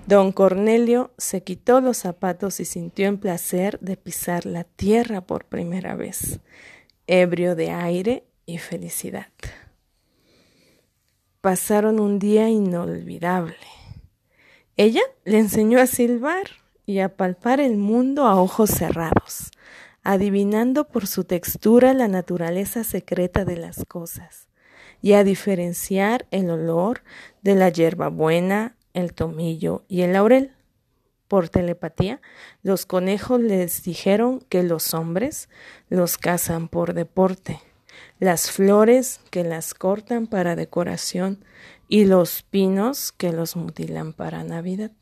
Don 0.07 0.33
Cornelio 0.33 1.13
se 1.17 1.43
quitó 1.43 1.81
los 1.81 1.97
zapatos 1.97 2.61
y 2.61 2.67
sintió 2.67 3.09
el 3.09 3.19
placer 3.19 3.79
de 3.81 3.97
pisar 3.97 4.45
la 4.45 4.65
tierra 4.65 5.23
por 5.23 5.47
primera 5.47 5.95
vez, 5.95 6.41
ebrio 7.07 7.55
de 7.55 7.71
aire 7.71 8.25
y 8.45 8.59
felicidad. 8.59 9.29
Pasaron 11.41 12.01
un 12.01 12.19
día 12.19 12.51
inolvidable. 12.51 13.57
Ella 14.77 15.03
le 15.25 15.39
enseñó 15.39 15.81
a 15.81 15.87
silbar 15.87 16.51
y 16.85 17.01
a 17.01 17.17
palpar 17.17 17.61
el 17.61 17.77
mundo 17.79 18.27
a 18.27 18.41
ojos 18.41 18.71
cerrados 18.71 19.51
adivinando 20.03 20.89
por 20.89 21.07
su 21.07 21.25
textura 21.25 21.95
la 21.95 22.09
naturaleza 22.09 22.85
secreta 22.85 23.45
de 23.45 23.57
las 23.57 23.85
cosas, 23.87 24.49
y 25.03 25.13
a 25.15 25.25
diferenciar 25.25 26.27
el 26.31 26.51
olor 26.51 27.03
de 27.43 27.55
la 27.55 27.69
hierbabuena, 27.69 28.77
el 28.95 29.13
tomillo 29.15 29.85
y 29.89 30.03
el 30.03 30.15
laurel. 30.15 30.53
Por 31.29 31.49
telepatía, 31.49 32.21
los 32.63 32.87
conejos 32.87 33.41
les 33.41 33.83
dijeron 33.85 34.41
que 34.49 34.63
los 34.63 34.95
hombres 34.95 35.49
los 35.89 36.19
cazan 36.19 36.69
por 36.69 36.93
deporte, 36.93 37.61
las 38.19 38.51
flores 38.51 39.21
que 39.31 39.45
las 39.45 39.75
cortan 39.75 40.27
para 40.27 40.57
decoración 40.57 41.45
y 41.89 42.05
los 42.05 42.43
pinos 42.43 43.13
que 43.13 43.33
los 43.33 43.55
mutilan 43.57 44.13
para 44.13 44.43
Navidad. 44.45 44.93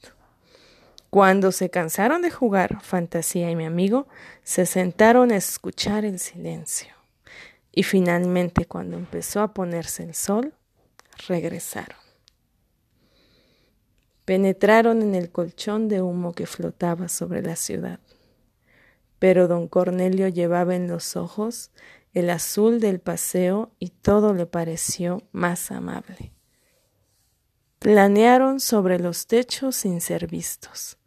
Cuando 1.10 1.52
se 1.52 1.70
cansaron 1.70 2.20
de 2.20 2.30
jugar, 2.30 2.82
Fantasía 2.82 3.50
y 3.50 3.56
mi 3.56 3.64
amigo 3.64 4.08
se 4.42 4.66
sentaron 4.66 5.32
a 5.32 5.36
escuchar 5.36 6.04
el 6.04 6.18
silencio. 6.18 6.94
Y 7.72 7.82
finalmente, 7.84 8.66
cuando 8.66 8.98
empezó 8.98 9.40
a 9.40 9.54
ponerse 9.54 10.02
el 10.02 10.14
sol, 10.14 10.52
regresaron. 11.26 11.96
Penetraron 14.26 15.00
en 15.00 15.14
el 15.14 15.30
colchón 15.30 15.88
de 15.88 16.02
humo 16.02 16.34
que 16.34 16.44
flotaba 16.44 17.08
sobre 17.08 17.40
la 17.40 17.56
ciudad. 17.56 18.00
Pero 19.18 19.48
don 19.48 19.66
Cornelio 19.66 20.28
llevaba 20.28 20.74
en 20.74 20.88
los 20.88 21.16
ojos 21.16 21.70
el 22.12 22.28
azul 22.28 22.80
del 22.80 23.00
paseo 23.00 23.70
y 23.78 23.88
todo 23.88 24.34
le 24.34 24.44
pareció 24.44 25.22
más 25.32 25.70
amable. 25.70 26.32
Planearon 27.78 28.60
sobre 28.60 28.98
los 28.98 29.26
techos 29.26 29.76
sin 29.76 30.02
ser 30.02 30.26
vistos 30.26 30.97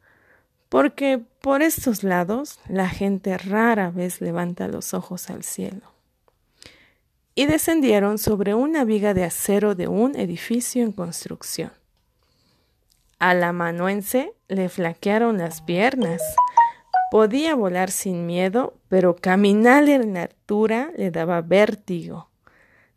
porque 0.71 1.21
por 1.41 1.61
estos 1.61 2.01
lados 2.01 2.57
la 2.69 2.87
gente 2.87 3.37
rara 3.37 3.91
vez 3.91 4.21
levanta 4.21 4.69
los 4.69 4.93
ojos 4.93 5.29
al 5.29 5.43
cielo. 5.43 5.81
Y 7.35 7.45
descendieron 7.45 8.17
sobre 8.17 8.53
una 8.53 8.85
viga 8.85 9.13
de 9.13 9.25
acero 9.25 9.75
de 9.75 9.89
un 9.89 10.15
edificio 10.15 10.81
en 10.81 10.93
construcción. 10.93 11.73
Al 13.19 13.43
amanuense 13.43 14.33
le 14.47 14.69
flaquearon 14.69 15.39
las 15.39 15.61
piernas. 15.61 16.21
Podía 17.11 17.53
volar 17.53 17.91
sin 17.91 18.25
miedo, 18.25 18.75
pero 18.87 19.17
caminar 19.17 19.89
en 19.89 20.13
la 20.13 20.21
altura 20.21 20.93
le 20.95 21.11
daba 21.11 21.41
vértigo. 21.41 22.30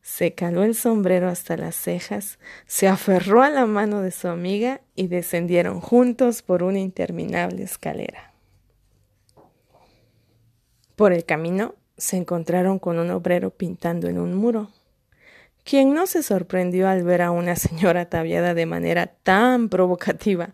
Se 0.04 0.34
caló 0.34 0.64
el 0.64 0.74
sombrero 0.74 1.30
hasta 1.30 1.56
las 1.56 1.74
cejas, 1.74 2.38
se 2.66 2.88
aferró 2.88 3.42
a 3.42 3.48
la 3.48 3.64
mano 3.64 4.02
de 4.02 4.10
su 4.10 4.28
amiga 4.28 4.82
y 4.94 5.06
descendieron 5.08 5.80
juntos 5.80 6.42
por 6.42 6.62
una 6.62 6.78
interminable 6.78 7.62
escalera. 7.62 8.34
Por 10.94 11.14
el 11.14 11.24
camino 11.24 11.74
se 11.96 12.18
encontraron 12.18 12.78
con 12.78 12.98
un 12.98 13.10
obrero 13.10 13.48
pintando 13.48 14.06
en 14.06 14.18
un 14.18 14.34
muro, 14.34 14.70
quien 15.64 15.94
no 15.94 16.06
se 16.06 16.22
sorprendió 16.22 16.86
al 16.86 17.02
ver 17.02 17.22
a 17.22 17.30
una 17.30 17.56
señora 17.56 18.02
ataviada 18.02 18.52
de 18.52 18.66
manera 18.66 19.06
tan 19.06 19.70
provocativa 19.70 20.52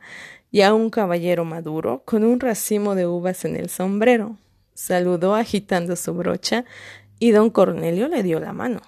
y 0.53 0.61
a 0.61 0.75
un 0.75 0.91
caballero 0.91 1.45
maduro 1.45 2.05
con 2.05 2.23
un 2.23 2.39
racimo 2.39 2.95
de 2.95 3.09
uvas 3.09 3.45
en 3.45 3.57
el 3.57 3.69
sombrero. 3.69 4.37
Saludó 4.75 5.35
agitando 5.35 5.97
su 5.97 6.15
brocha 6.15 6.65
y 7.19 7.33
don 7.33 7.51
Cornelio 7.51 8.07
le 8.07 8.23
dio 8.23 8.39
la 8.39 8.53
mano 8.53 8.81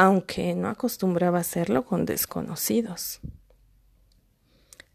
aunque 0.00 0.54
no 0.54 0.68
acostumbraba 0.70 1.40
hacerlo 1.40 1.84
con 1.84 2.06
desconocidos. 2.06 3.20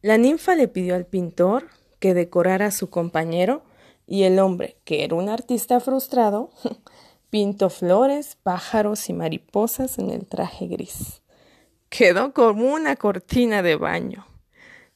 La 0.02 0.18
ninfa 0.18 0.56
le 0.56 0.68
pidió 0.68 0.96
al 0.96 1.06
pintor 1.06 1.68
que 2.00 2.16
decorara 2.16 2.66
a 2.66 2.72
su 2.72 2.90
compañero 2.90 3.62
y 4.08 4.24
el 4.24 4.40
hombre, 4.40 4.78
que 4.84 5.04
era 5.04 5.14
un 5.14 5.30
artista 5.30 5.80
frustrado, 5.80 6.50
pintó 7.30 7.70
flores, 7.70 8.36
pájaros 8.42 9.08
y 9.08 9.14
mariposas 9.14 10.00
en 10.00 10.10
el 10.10 10.26
traje 10.26 10.66
gris. 10.66 11.22
Quedó 11.90 12.34
como 12.34 12.74
una 12.74 12.96
cortina 12.96 13.62
de 13.62 13.76
baño. 13.76 14.26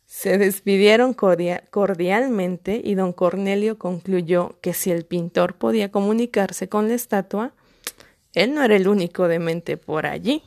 Se 0.07 0.39
despidieron 0.39 1.13
cordialmente 1.13 2.81
y 2.83 2.95
don 2.95 3.13
Cornelio 3.13 3.77
concluyó 3.77 4.57
que 4.61 4.73
si 4.73 4.89
el 4.89 5.05
pintor 5.05 5.59
podía 5.59 5.91
comunicarse 5.91 6.67
con 6.67 6.87
la 6.87 6.95
estatua, 6.95 7.53
él 8.33 8.53
no 8.53 8.63
era 8.63 8.75
el 8.75 8.87
único 8.87 9.27
demente 9.27 9.77
por 9.77 10.05
allí. 10.05 10.43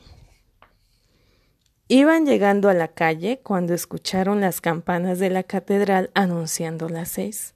Iban 1.89 2.25
llegando 2.25 2.69
a 2.69 2.73
la 2.73 2.87
calle 2.87 3.41
cuando 3.43 3.73
escucharon 3.73 4.41
las 4.41 4.61
campanas 4.61 5.19
de 5.19 5.29
la 5.29 5.43
catedral 5.43 6.11
anunciando 6.13 6.87
las 6.89 7.09
seis. 7.09 7.55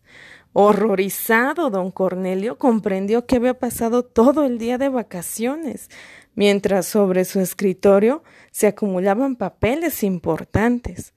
Horrorizado, 0.54 1.70
don 1.70 1.92
Cornelio 1.92 2.58
comprendió 2.58 3.26
que 3.26 3.38
había 3.38 3.54
pasado 3.54 4.04
todo 4.04 4.44
el 4.44 4.58
día 4.58 4.78
de 4.78 4.90
vacaciones, 4.90 5.90
mientras 6.36 6.88
sobre 6.88 7.26
su 7.26 7.40
escritorio 7.40 8.24
se 8.52 8.68
acumulaban 8.68 9.36
papeles 9.36 10.04
importantes. 10.04 11.14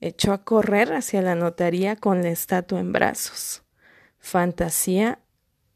Echó 0.00 0.32
a 0.32 0.44
correr 0.44 0.92
hacia 0.92 1.20
la 1.20 1.34
notaría 1.34 1.96
con 1.96 2.22
la 2.22 2.30
estatua 2.30 2.80
en 2.80 2.92
brazos. 2.92 3.64
Fantasía 4.18 5.20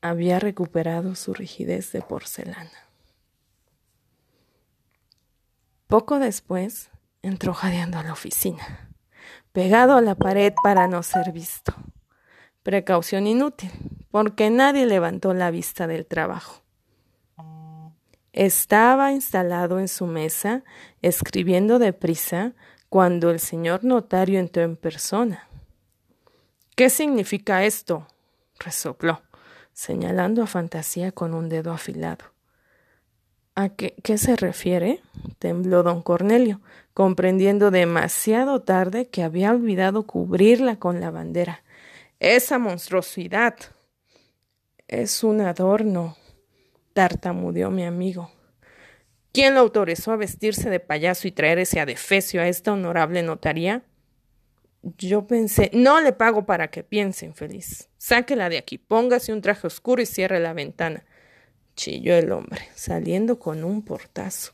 había 0.02 0.38
recuperado 0.38 1.14
su 1.14 1.34
rigidez 1.34 1.92
de 1.92 2.02
porcelana. 2.02 2.70
Poco 5.86 6.18
después 6.18 6.90
entró 7.22 7.52
jadeando 7.52 7.98
a 7.98 8.02
la 8.02 8.12
oficina, 8.12 8.90
pegado 9.52 9.96
a 9.96 10.00
la 10.00 10.14
pared 10.14 10.54
para 10.62 10.86
no 10.86 11.02
ser 11.02 11.32
visto. 11.32 11.74
Precaución 12.62 13.26
inútil, 13.26 13.70
porque 14.10 14.50
nadie 14.50 14.86
levantó 14.86 15.34
la 15.34 15.50
vista 15.50 15.86
del 15.86 16.06
trabajo. 16.06 16.62
Estaba 18.32 19.12
instalado 19.12 19.80
en 19.80 19.88
su 19.88 20.06
mesa, 20.06 20.62
escribiendo 21.02 21.78
deprisa, 21.78 22.52
cuando 22.88 23.30
el 23.30 23.40
señor 23.40 23.84
notario 23.84 24.38
entró 24.38 24.62
en 24.62 24.76
persona. 24.76 25.48
¿Qué 26.76 26.90
significa 26.90 27.64
esto? 27.64 28.06
resopló 28.58 29.22
señalando 29.72 30.42
a 30.42 30.46
Fantasía 30.46 31.12
con 31.12 31.34
un 31.34 31.48
dedo 31.48 31.72
afilado. 31.72 32.24
¿A 33.54 33.68
qué, 33.70 33.94
se 34.16 34.36
refiere? 34.36 35.02
tembló 35.38 35.82
don 35.82 36.02
Cornelio, 36.02 36.60
comprendiendo 36.94 37.70
demasiado 37.70 38.62
tarde 38.62 39.08
que 39.08 39.22
había 39.22 39.50
olvidado 39.50 40.06
cubrirla 40.06 40.76
con 40.76 41.00
la 41.00 41.10
bandera. 41.10 41.62
Esa 42.20 42.58
monstruosidad. 42.58 43.56
Es 44.88 45.22
un 45.22 45.40
adorno, 45.40 46.16
tartamudeó 46.94 47.70
mi 47.70 47.84
amigo. 47.84 48.30
¿Quién 49.32 49.54
lo 49.54 49.60
autorizó 49.60 50.12
a 50.12 50.16
vestirse 50.16 50.70
de 50.70 50.80
payaso 50.80 51.28
y 51.28 51.32
traer 51.32 51.58
ese 51.58 51.80
adefesio 51.80 52.40
a 52.40 52.48
esta 52.48 52.72
honorable 52.72 53.22
notaría? 53.22 53.84
Yo 54.82 55.26
pensé, 55.26 55.70
no 55.74 56.00
le 56.00 56.12
pago 56.12 56.46
para 56.46 56.70
que 56.70 56.82
piense, 56.82 57.26
infeliz. 57.26 57.88
Sáquela 57.98 58.48
de 58.48 58.58
aquí, 58.58 58.78
póngase 58.78 59.32
un 59.32 59.42
traje 59.42 59.66
oscuro 59.66 60.00
y 60.00 60.06
cierre 60.06 60.40
la 60.40 60.54
ventana. 60.54 61.04
Chilló 61.76 62.14
el 62.14 62.32
hombre, 62.32 62.62
saliendo 62.74 63.38
con 63.38 63.64
un 63.64 63.82
portazo. 63.82 64.52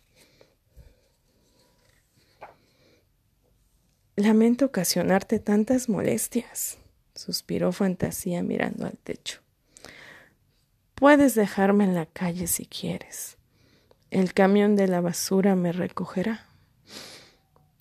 Lamento 4.17 4.67
ocasionarte 4.67 5.39
tantas 5.39 5.89
molestias, 5.89 6.79
suspiró 7.15 7.71
Fantasía 7.71 8.43
mirando 8.43 8.87
al 8.87 8.97
techo. 8.97 9.41
Puedes 10.95 11.35
dejarme 11.35 11.85
en 11.85 11.95
la 11.95 12.07
calle 12.07 12.47
si 12.47 12.65
quieres. 12.65 13.37
El 14.11 14.33
camión 14.33 14.75
de 14.75 14.89
la 14.89 15.03
basura 15.03 15.55
me 15.55 15.71
recogerá. 15.71 16.46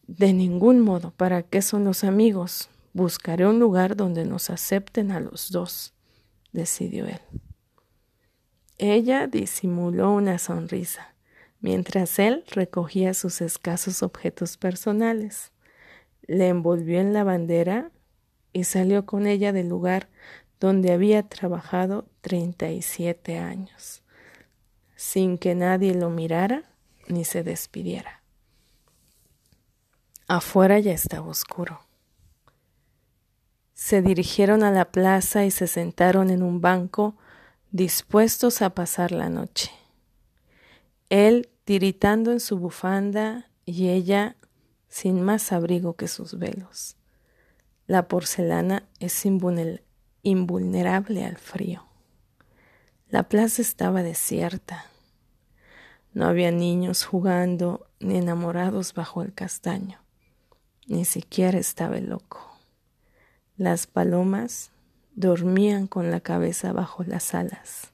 De 0.08 0.34
ningún 0.34 0.82
modo, 0.82 1.12
¿para 1.12 1.42
qué 1.42 1.62
son 1.62 1.84
los 1.84 2.04
amigos? 2.04 2.70
Buscaré 2.94 3.48
un 3.48 3.60
lugar 3.60 3.96
donde 3.96 4.24
nos 4.24 4.50
acepten 4.50 5.12
a 5.12 5.20
los 5.20 5.52
dos, 5.52 5.94
decidió 6.52 7.08
él. 7.08 7.20
Ella 8.78 9.26
disimuló 9.26 10.12
una 10.12 10.38
sonrisa, 10.38 11.16
mientras 11.60 12.20
él 12.20 12.44
recogía 12.52 13.14
sus 13.14 13.42
escasos 13.42 14.04
objetos 14.04 14.58
personales. 14.58 15.52
Le 16.28 16.50
envolvió 16.50 17.00
en 17.00 17.12
la 17.12 17.24
bandera 17.24 17.92
y 18.54 18.66
salió 18.66 19.06
con 19.06 19.26
ella 19.26 19.54
del 19.54 19.70
lugar 19.70 20.08
donde 20.60 20.92
había 20.92 21.24
trabajado 21.24 22.08
treinta 22.22 22.70
y 22.70 22.82
siete 22.82 23.40
años, 23.40 24.04
sin 24.96 25.38
que 25.38 25.56
nadie 25.56 25.96
lo 25.96 26.10
mirara 26.10 26.64
ni 27.08 27.26
se 27.26 27.44
despidiera. 27.44 28.25
Afuera 30.28 30.80
ya 30.80 30.92
estaba 30.92 31.28
oscuro. 31.28 31.82
Se 33.76 34.02
dirigieron 34.02 34.64
a 34.64 34.72
la 34.72 34.86
plaza 34.86 35.46
y 35.46 35.52
se 35.52 35.68
sentaron 35.68 36.32
en 36.32 36.42
un 36.42 36.62
banco 36.62 37.16
dispuestos 37.72 38.64
a 38.64 38.72
pasar 38.72 39.12
la 39.12 39.30
noche. 39.30 39.70
Él 41.10 41.50
tiritando 41.64 42.32
en 42.32 42.40
su 42.40 42.58
bufanda 42.58 43.52
y 43.66 43.90
ella 43.90 44.36
sin 44.88 45.22
más 45.22 45.52
abrigo 45.52 45.94
que 45.94 46.08
sus 46.08 46.40
velos. 46.40 46.96
La 47.86 48.08
porcelana 48.08 48.88
es 49.00 49.26
invulnerable 50.24 51.24
al 51.24 51.38
frío. 51.38 51.86
La 53.10 53.30
plaza 53.30 53.62
estaba 53.62 54.02
desierta. 54.02 54.86
No 56.14 56.26
había 56.26 56.50
niños 56.52 57.06
jugando 57.06 57.86
ni 58.00 58.18
enamorados 58.18 58.96
bajo 58.96 59.22
el 59.22 59.32
castaño. 59.32 60.05
Ni 60.88 61.04
siquiera 61.04 61.58
estaba 61.58 61.98
loco. 61.98 62.60
Las 63.58 63.88
palomas 63.88 64.72
dormían 65.16 65.88
con 65.88 66.12
la 66.12 66.20
cabeza 66.20 66.74
bajo 66.74 67.04
las 67.04 67.34
alas 67.34 67.92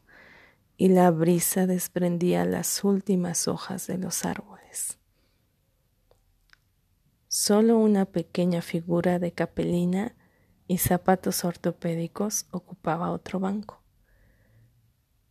y 0.75 0.89
la 0.89 1.09
brisa 1.11 1.67
desprendía 1.67 2.43
las 2.43 2.83
últimas 2.83 3.47
hojas 3.47 3.87
de 3.87 3.97
los 3.97 4.25
árboles. 4.25 4.97
Solo 7.29 7.77
una 7.77 8.05
pequeña 8.05 8.61
figura 8.61 9.19
de 9.19 9.31
capelina 9.31 10.13
y 10.67 10.79
zapatos 10.79 11.45
ortopédicos 11.45 12.45
ocupaba 12.51 13.11
otro 13.11 13.39
banco. 13.39 13.81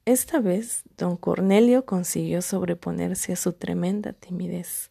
Esta 0.07 0.41
vez 0.41 0.85
don 0.97 1.19
Cornelio 1.19 1.85
consiguió 1.85 2.41
sobreponerse 2.41 3.35
a 3.35 3.37
su 3.37 3.53
tremenda 3.53 4.15
timidez 4.15 4.91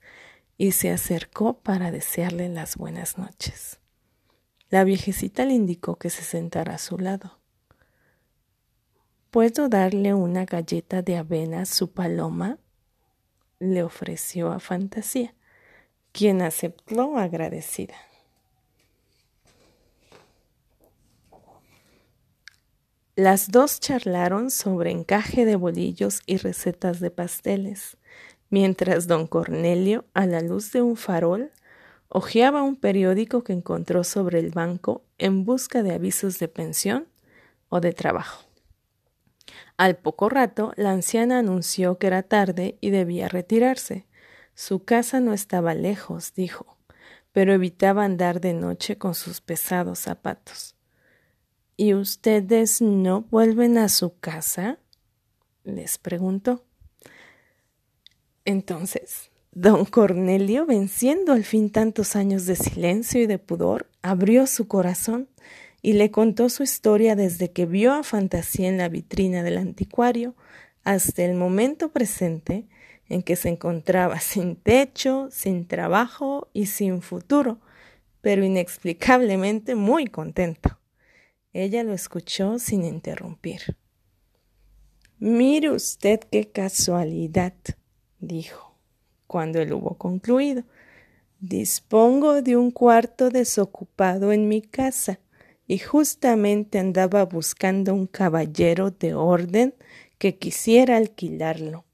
y 0.59 0.73
se 0.73 0.91
acercó 0.91 1.53
para 1.53 1.89
desearle 1.89 2.49
las 2.49 2.75
buenas 2.75 3.17
noches. 3.17 3.79
La 4.69 4.83
viejecita 4.83 5.45
le 5.45 5.53
indicó 5.53 5.95
que 5.95 6.09
se 6.09 6.21
sentara 6.21 6.75
a 6.75 6.77
su 6.77 6.97
lado. 6.99 7.39
¿Puedo 9.31 9.69
darle 9.69 10.13
una 10.13 10.43
galleta 10.43 11.01
de 11.01 11.15
avena 11.15 11.61
a 11.61 11.65
su 11.65 11.91
paloma? 11.91 12.59
le 13.59 13.83
ofreció 13.83 14.51
a 14.51 14.59
Fantasía, 14.59 15.33
quien 16.11 16.41
aceptó 16.41 17.17
agradecida. 17.17 17.95
Las 23.15 23.49
dos 23.49 23.79
charlaron 23.79 24.51
sobre 24.51 24.91
encaje 24.91 25.45
de 25.45 25.55
bolillos 25.55 26.21
y 26.25 26.35
recetas 26.37 26.99
de 26.99 27.11
pasteles, 27.11 27.97
mientras 28.49 29.07
don 29.07 29.27
Cornelio, 29.27 30.05
a 30.13 30.25
la 30.25 30.41
luz 30.41 30.71
de 30.71 30.81
un 30.81 30.95
farol, 30.95 31.51
hojeaba 32.07 32.63
un 32.63 32.75
periódico 32.75 33.43
que 33.43 33.53
encontró 33.53 34.03
sobre 34.03 34.39
el 34.39 34.51
banco 34.51 35.03
en 35.17 35.45
busca 35.45 35.83
de 35.83 35.93
avisos 35.93 36.39
de 36.39 36.47
pensión 36.47 37.07
o 37.69 37.79
de 37.79 37.93
trabajo. 37.93 38.45
Al 39.77 39.95
poco 39.97 40.29
rato, 40.29 40.73
la 40.75 40.91
anciana 40.91 41.39
anunció 41.39 41.97
que 41.97 42.07
era 42.07 42.23
tarde 42.23 42.77
y 42.81 42.89
debía 42.89 43.29
retirarse. 43.29 44.07
Su 44.53 44.83
casa 44.83 45.19
no 45.19 45.33
estaba 45.33 45.73
lejos, 45.73 46.33
dijo, 46.33 46.77
pero 47.31 47.53
evitaba 47.53 48.03
andar 48.03 48.41
de 48.41 48.53
noche 48.53 48.97
con 48.97 49.15
sus 49.15 49.39
pesados 49.39 49.99
zapatos. 49.99 50.75
¿Y 51.77 51.93
ustedes 51.93 52.81
no 52.81 53.21
vuelven 53.21 53.77
a 53.77 53.87
su 53.87 54.19
casa? 54.19 54.79
les 55.63 55.97
preguntó. 55.97 56.65
Entonces, 58.45 59.31
don 59.51 59.85
Cornelio, 59.85 60.65
venciendo 60.65 61.33
al 61.33 61.43
fin 61.43 61.69
tantos 61.69 62.15
años 62.15 62.45
de 62.45 62.55
silencio 62.55 63.21
y 63.21 63.27
de 63.27 63.39
pudor, 63.39 63.89
abrió 64.01 64.47
su 64.47 64.67
corazón 64.67 65.27
y 65.81 65.93
le 65.93 66.11
contó 66.11 66.49
su 66.49 66.63
historia 66.63 67.15
desde 67.15 67.51
que 67.51 67.65
vio 67.65 67.93
a 67.93 68.03
Fantasía 68.03 68.67
en 68.67 68.77
la 68.77 68.89
vitrina 68.89 69.43
del 69.43 69.57
anticuario 69.57 70.35
hasta 70.83 71.23
el 71.23 71.35
momento 71.35 71.91
presente 71.91 72.67
en 73.07 73.23
que 73.23 73.35
se 73.35 73.49
encontraba 73.49 74.19
sin 74.19 74.55
techo, 74.55 75.29
sin 75.31 75.67
trabajo 75.67 76.49
y 76.53 76.67
sin 76.67 77.01
futuro, 77.01 77.59
pero 78.21 78.43
inexplicablemente 78.43 79.75
muy 79.75 80.07
contento. 80.07 80.79
Ella 81.53 81.83
lo 81.83 81.93
escuchó 81.93 82.59
sin 82.59 82.85
interrumpir. 82.85 83.75
Mire 85.17 85.71
usted 85.71 86.19
qué 86.31 86.49
casualidad, 86.49 87.53
dijo, 88.19 88.75
cuando 89.27 89.59
él 89.59 89.73
hubo 89.73 89.97
concluido. 89.97 90.63
Dispongo 91.39 92.41
de 92.41 92.57
un 92.57 92.71
cuarto 92.71 93.29
desocupado 93.29 94.31
en 94.33 94.47
mi 94.47 94.61
casa 94.61 95.19
y 95.67 95.77
justamente 95.77 96.79
andaba 96.79 97.23
buscando 97.25 97.93
un 97.93 98.07
caballero 98.07 98.91
de 98.91 99.13
orden 99.13 99.73
que 100.17 100.37
quisiera 100.37 100.97
alquilarlo. 100.97 101.85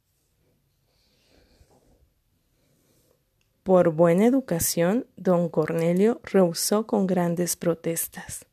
Por 3.64 3.90
buena 3.90 4.26
educación, 4.26 5.08
don 5.18 5.50
Cornelio 5.50 6.22
rehusó 6.24 6.88
con 6.88 7.08
grandes 7.08 7.56
protestas. 7.56 8.46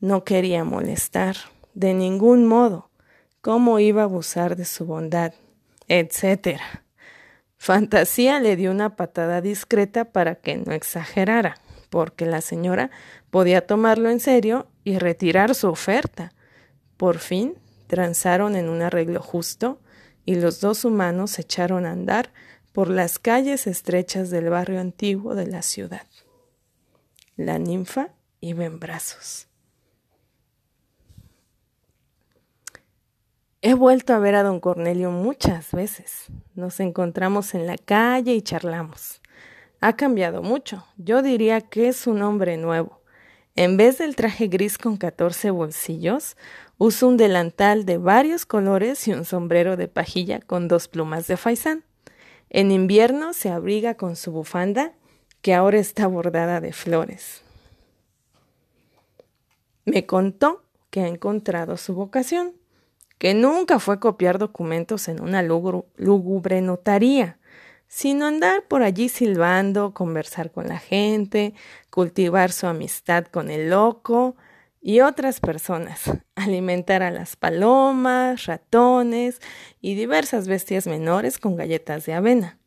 No 0.00 0.24
quería 0.24 0.64
molestar, 0.64 1.36
de 1.74 1.94
ningún 1.94 2.46
modo. 2.46 2.90
¿Cómo 3.40 3.78
iba 3.78 4.02
a 4.02 4.04
abusar 4.04 4.56
de 4.56 4.64
su 4.64 4.84
bondad? 4.84 5.32
etcétera. 5.88 6.84
Fantasía 7.62 8.40
le 8.40 8.56
dio 8.56 8.72
una 8.72 8.96
patada 8.96 9.40
discreta 9.40 10.06
para 10.06 10.34
que 10.34 10.56
no 10.56 10.72
exagerara, 10.72 11.58
porque 11.90 12.26
la 12.26 12.40
señora 12.40 12.90
podía 13.30 13.68
tomarlo 13.68 14.10
en 14.10 14.18
serio 14.18 14.66
y 14.82 14.98
retirar 14.98 15.54
su 15.54 15.68
oferta. 15.68 16.32
Por 16.96 17.18
fin, 17.18 17.54
transaron 17.86 18.56
en 18.56 18.68
un 18.68 18.82
arreglo 18.82 19.22
justo 19.22 19.78
y 20.24 20.34
los 20.34 20.60
dos 20.60 20.84
humanos 20.84 21.30
se 21.30 21.42
echaron 21.42 21.86
a 21.86 21.92
andar 21.92 22.32
por 22.72 22.88
las 22.88 23.20
calles 23.20 23.68
estrechas 23.68 24.30
del 24.30 24.50
barrio 24.50 24.80
antiguo 24.80 25.36
de 25.36 25.46
la 25.46 25.62
ciudad. 25.62 26.08
La 27.36 27.60
ninfa 27.60 28.08
iba 28.40 28.64
en 28.64 28.80
brazos. 28.80 29.46
He 33.64 33.74
vuelto 33.74 34.12
a 34.12 34.18
ver 34.18 34.34
a 34.34 34.42
don 34.42 34.58
Cornelio 34.58 35.12
muchas 35.12 35.70
veces. 35.70 36.26
Nos 36.56 36.80
encontramos 36.80 37.54
en 37.54 37.68
la 37.68 37.78
calle 37.78 38.34
y 38.34 38.42
charlamos. 38.42 39.20
Ha 39.80 39.94
cambiado 39.94 40.42
mucho. 40.42 40.84
Yo 40.96 41.22
diría 41.22 41.60
que 41.60 41.86
es 41.86 42.08
un 42.08 42.22
hombre 42.22 42.56
nuevo. 42.56 43.00
En 43.54 43.76
vez 43.76 43.98
del 43.98 44.16
traje 44.16 44.48
gris 44.48 44.78
con 44.78 44.96
catorce 44.96 45.52
bolsillos, 45.52 46.36
usa 46.76 47.06
un 47.06 47.16
delantal 47.16 47.84
de 47.84 47.98
varios 47.98 48.46
colores 48.46 49.06
y 49.06 49.12
un 49.12 49.24
sombrero 49.24 49.76
de 49.76 49.86
pajilla 49.86 50.40
con 50.40 50.66
dos 50.66 50.88
plumas 50.88 51.28
de 51.28 51.36
faisán. 51.36 51.84
En 52.50 52.72
invierno 52.72 53.32
se 53.32 53.50
abriga 53.50 53.94
con 53.94 54.16
su 54.16 54.32
bufanda, 54.32 54.92
que 55.40 55.54
ahora 55.54 55.78
está 55.78 56.08
bordada 56.08 56.60
de 56.60 56.72
flores. 56.72 57.42
Me 59.84 60.04
contó 60.04 60.64
que 60.90 61.02
ha 61.02 61.06
encontrado 61.06 61.76
su 61.76 61.94
vocación, 61.94 62.54
que 63.18 63.34
nunca 63.34 63.78
fue 63.78 64.00
copiar 64.00 64.38
documentos 64.38 65.08
en 65.08 65.22
una 65.22 65.42
lúgubre 65.42 66.60
notaría, 66.60 67.38
sino 67.88 68.26
andar 68.26 68.64
por 68.68 68.82
allí 68.82 69.08
silbando, 69.08 69.92
conversar 69.92 70.50
con 70.50 70.66
la 70.66 70.78
gente, 70.78 71.54
cultivar 71.90 72.50
su 72.50 72.66
amistad 72.66 73.26
con 73.26 73.50
el 73.50 73.70
loco 73.70 74.34
y 74.80 75.00
otras 75.00 75.40
personas, 75.40 76.10
alimentar 76.34 77.02
a 77.02 77.10
las 77.10 77.36
palomas, 77.36 78.46
ratones 78.46 79.40
y 79.80 79.94
diversas 79.94 80.48
bestias 80.48 80.86
menores 80.86 81.38
con 81.38 81.54
galletas 81.54 82.06
de 82.06 82.14
avena. 82.14 82.58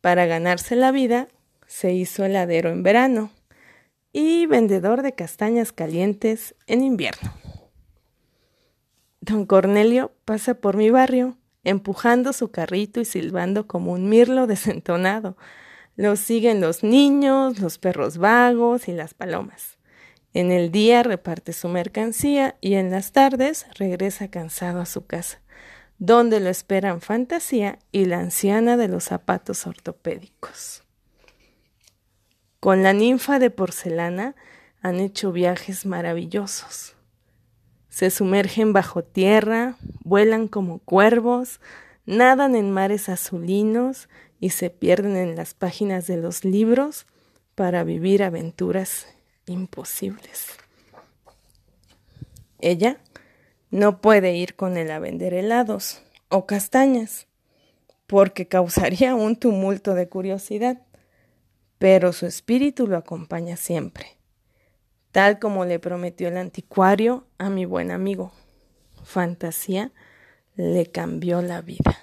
Para 0.00 0.26
ganarse 0.26 0.76
la 0.76 0.92
vida, 0.92 1.28
se 1.66 1.92
hizo 1.92 2.24
heladero 2.24 2.70
en 2.70 2.82
verano 2.82 3.30
y 4.12 4.46
vendedor 4.46 5.02
de 5.02 5.12
castañas 5.12 5.72
calientes 5.72 6.54
en 6.66 6.82
invierno. 6.82 7.45
Don 9.26 9.44
Cornelio 9.44 10.12
pasa 10.24 10.54
por 10.54 10.76
mi 10.76 10.90
barrio 10.90 11.36
empujando 11.64 12.32
su 12.32 12.52
carrito 12.52 13.00
y 13.00 13.04
silbando 13.04 13.66
como 13.66 13.90
un 13.90 14.08
mirlo 14.08 14.46
desentonado. 14.46 15.36
Lo 15.96 16.14
siguen 16.14 16.60
los 16.60 16.84
niños, 16.84 17.58
los 17.58 17.78
perros 17.78 18.18
vagos 18.18 18.86
y 18.86 18.92
las 18.92 19.14
palomas. 19.14 19.78
En 20.32 20.52
el 20.52 20.70
día 20.70 21.02
reparte 21.02 21.52
su 21.52 21.68
mercancía 21.68 22.56
y 22.60 22.74
en 22.74 22.92
las 22.92 23.10
tardes 23.10 23.66
regresa 23.74 24.28
cansado 24.28 24.80
a 24.80 24.86
su 24.86 25.06
casa, 25.06 25.40
donde 25.98 26.38
lo 26.38 26.48
esperan 26.48 27.00
Fantasía 27.00 27.80
y 27.90 28.04
la 28.04 28.20
anciana 28.20 28.76
de 28.76 28.86
los 28.86 29.02
zapatos 29.02 29.66
ortopédicos. 29.66 30.84
Con 32.60 32.84
la 32.84 32.92
ninfa 32.92 33.40
de 33.40 33.50
porcelana 33.50 34.36
han 34.82 35.00
hecho 35.00 35.32
viajes 35.32 35.84
maravillosos 35.84 36.95
se 37.96 38.10
sumergen 38.10 38.74
bajo 38.74 39.02
tierra, 39.02 39.76
vuelan 40.04 40.48
como 40.48 40.80
cuervos, 40.80 41.62
nadan 42.04 42.54
en 42.54 42.70
mares 42.70 43.08
azulinos 43.08 44.10
y 44.38 44.50
se 44.50 44.68
pierden 44.68 45.16
en 45.16 45.34
las 45.34 45.54
páginas 45.54 46.06
de 46.06 46.18
los 46.18 46.44
libros 46.44 47.06
para 47.54 47.84
vivir 47.84 48.22
aventuras 48.22 49.06
imposibles. 49.46 50.58
Ella 52.58 53.00
no 53.70 54.02
puede 54.02 54.36
ir 54.36 54.56
con 54.56 54.76
él 54.76 54.90
a 54.90 54.98
vender 54.98 55.32
helados 55.32 56.02
o 56.28 56.44
castañas, 56.44 57.28
porque 58.06 58.46
causaría 58.46 59.14
un 59.14 59.36
tumulto 59.36 59.94
de 59.94 60.06
curiosidad, 60.06 60.82
pero 61.78 62.12
su 62.12 62.26
espíritu 62.26 62.86
lo 62.86 62.98
acompaña 62.98 63.56
siempre 63.56 64.15
tal 65.16 65.38
como 65.38 65.64
le 65.64 65.78
prometió 65.78 66.28
el 66.28 66.36
anticuario 66.36 67.26
a 67.38 67.48
mi 67.48 67.64
buen 67.64 67.90
amigo. 67.90 68.32
Fantasía 69.02 69.90
le 70.56 70.84
cambió 70.84 71.40
la 71.40 71.62
vida. 71.62 71.96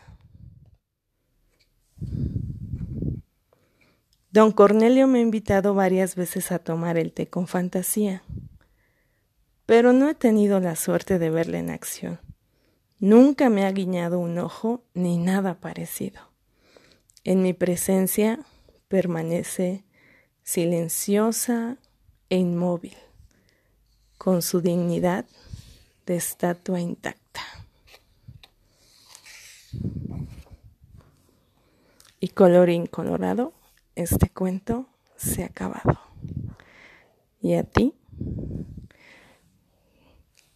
Don 4.31 4.51
Cornelio 4.51 5.05
me 5.05 5.19
ha 5.19 5.21
invitado 5.21 5.75
varias 5.75 6.15
veces 6.15 6.51
a 6.51 6.57
tomar 6.57 6.97
el 6.97 7.13
té 7.13 7.27
con 7.27 7.45
fantasía, 7.45 8.23
pero 9.67 9.93
no 9.93 10.09
he 10.09 10.15
tenido 10.15 10.59
la 10.59 10.75
suerte 10.75 11.19
de 11.19 11.29
verle 11.29 11.59
en 11.59 11.69
acción. 11.69 12.19
Nunca 12.97 13.51
me 13.51 13.63
ha 13.67 13.71
guiñado 13.71 14.17
un 14.17 14.39
ojo 14.39 14.85
ni 14.95 15.19
nada 15.19 15.59
parecido. 15.59 16.31
En 17.23 17.43
mi 17.43 17.53
presencia 17.53 18.39
permanece 18.87 19.83
silenciosa 20.41 21.77
e 22.33 22.37
inmóvil, 22.37 22.97
con 24.23 24.41
su 24.41 24.61
dignidad 24.61 25.25
de 26.05 26.15
estatua 26.15 26.79
intacta. 26.79 27.41
Y 32.21 32.29
colorín 32.29 32.85
colorado, 32.85 33.51
este 33.95 34.29
cuento 34.29 34.87
se 35.17 35.43
ha 35.43 35.47
acabado. 35.47 35.99
¿Y 37.41 37.55
a 37.55 37.63
ti? 37.63 37.93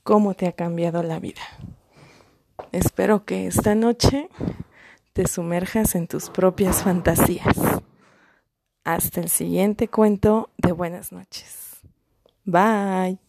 ¿Cómo 0.03 0.34
te 0.34 0.47
ha 0.47 0.53
cambiado 0.53 1.03
la 1.03 1.19
vida? 1.19 1.41
Espero 2.71 3.25
que 3.25 3.47
esta 3.47 3.75
noche 3.75 4.30
te 5.12 5.27
sumerjas 5.27 5.95
en 5.95 6.08
tus 6.08 6.30
propias 6.30 6.84
fantasías. 6.84 7.58
Hasta 8.86 9.19
el 9.19 9.27
siguiente 9.27 9.89
cuento 9.89 10.51
de 10.58 10.71
buenas 10.71 11.12
noches. 11.12 11.82
Bye. 12.45 13.26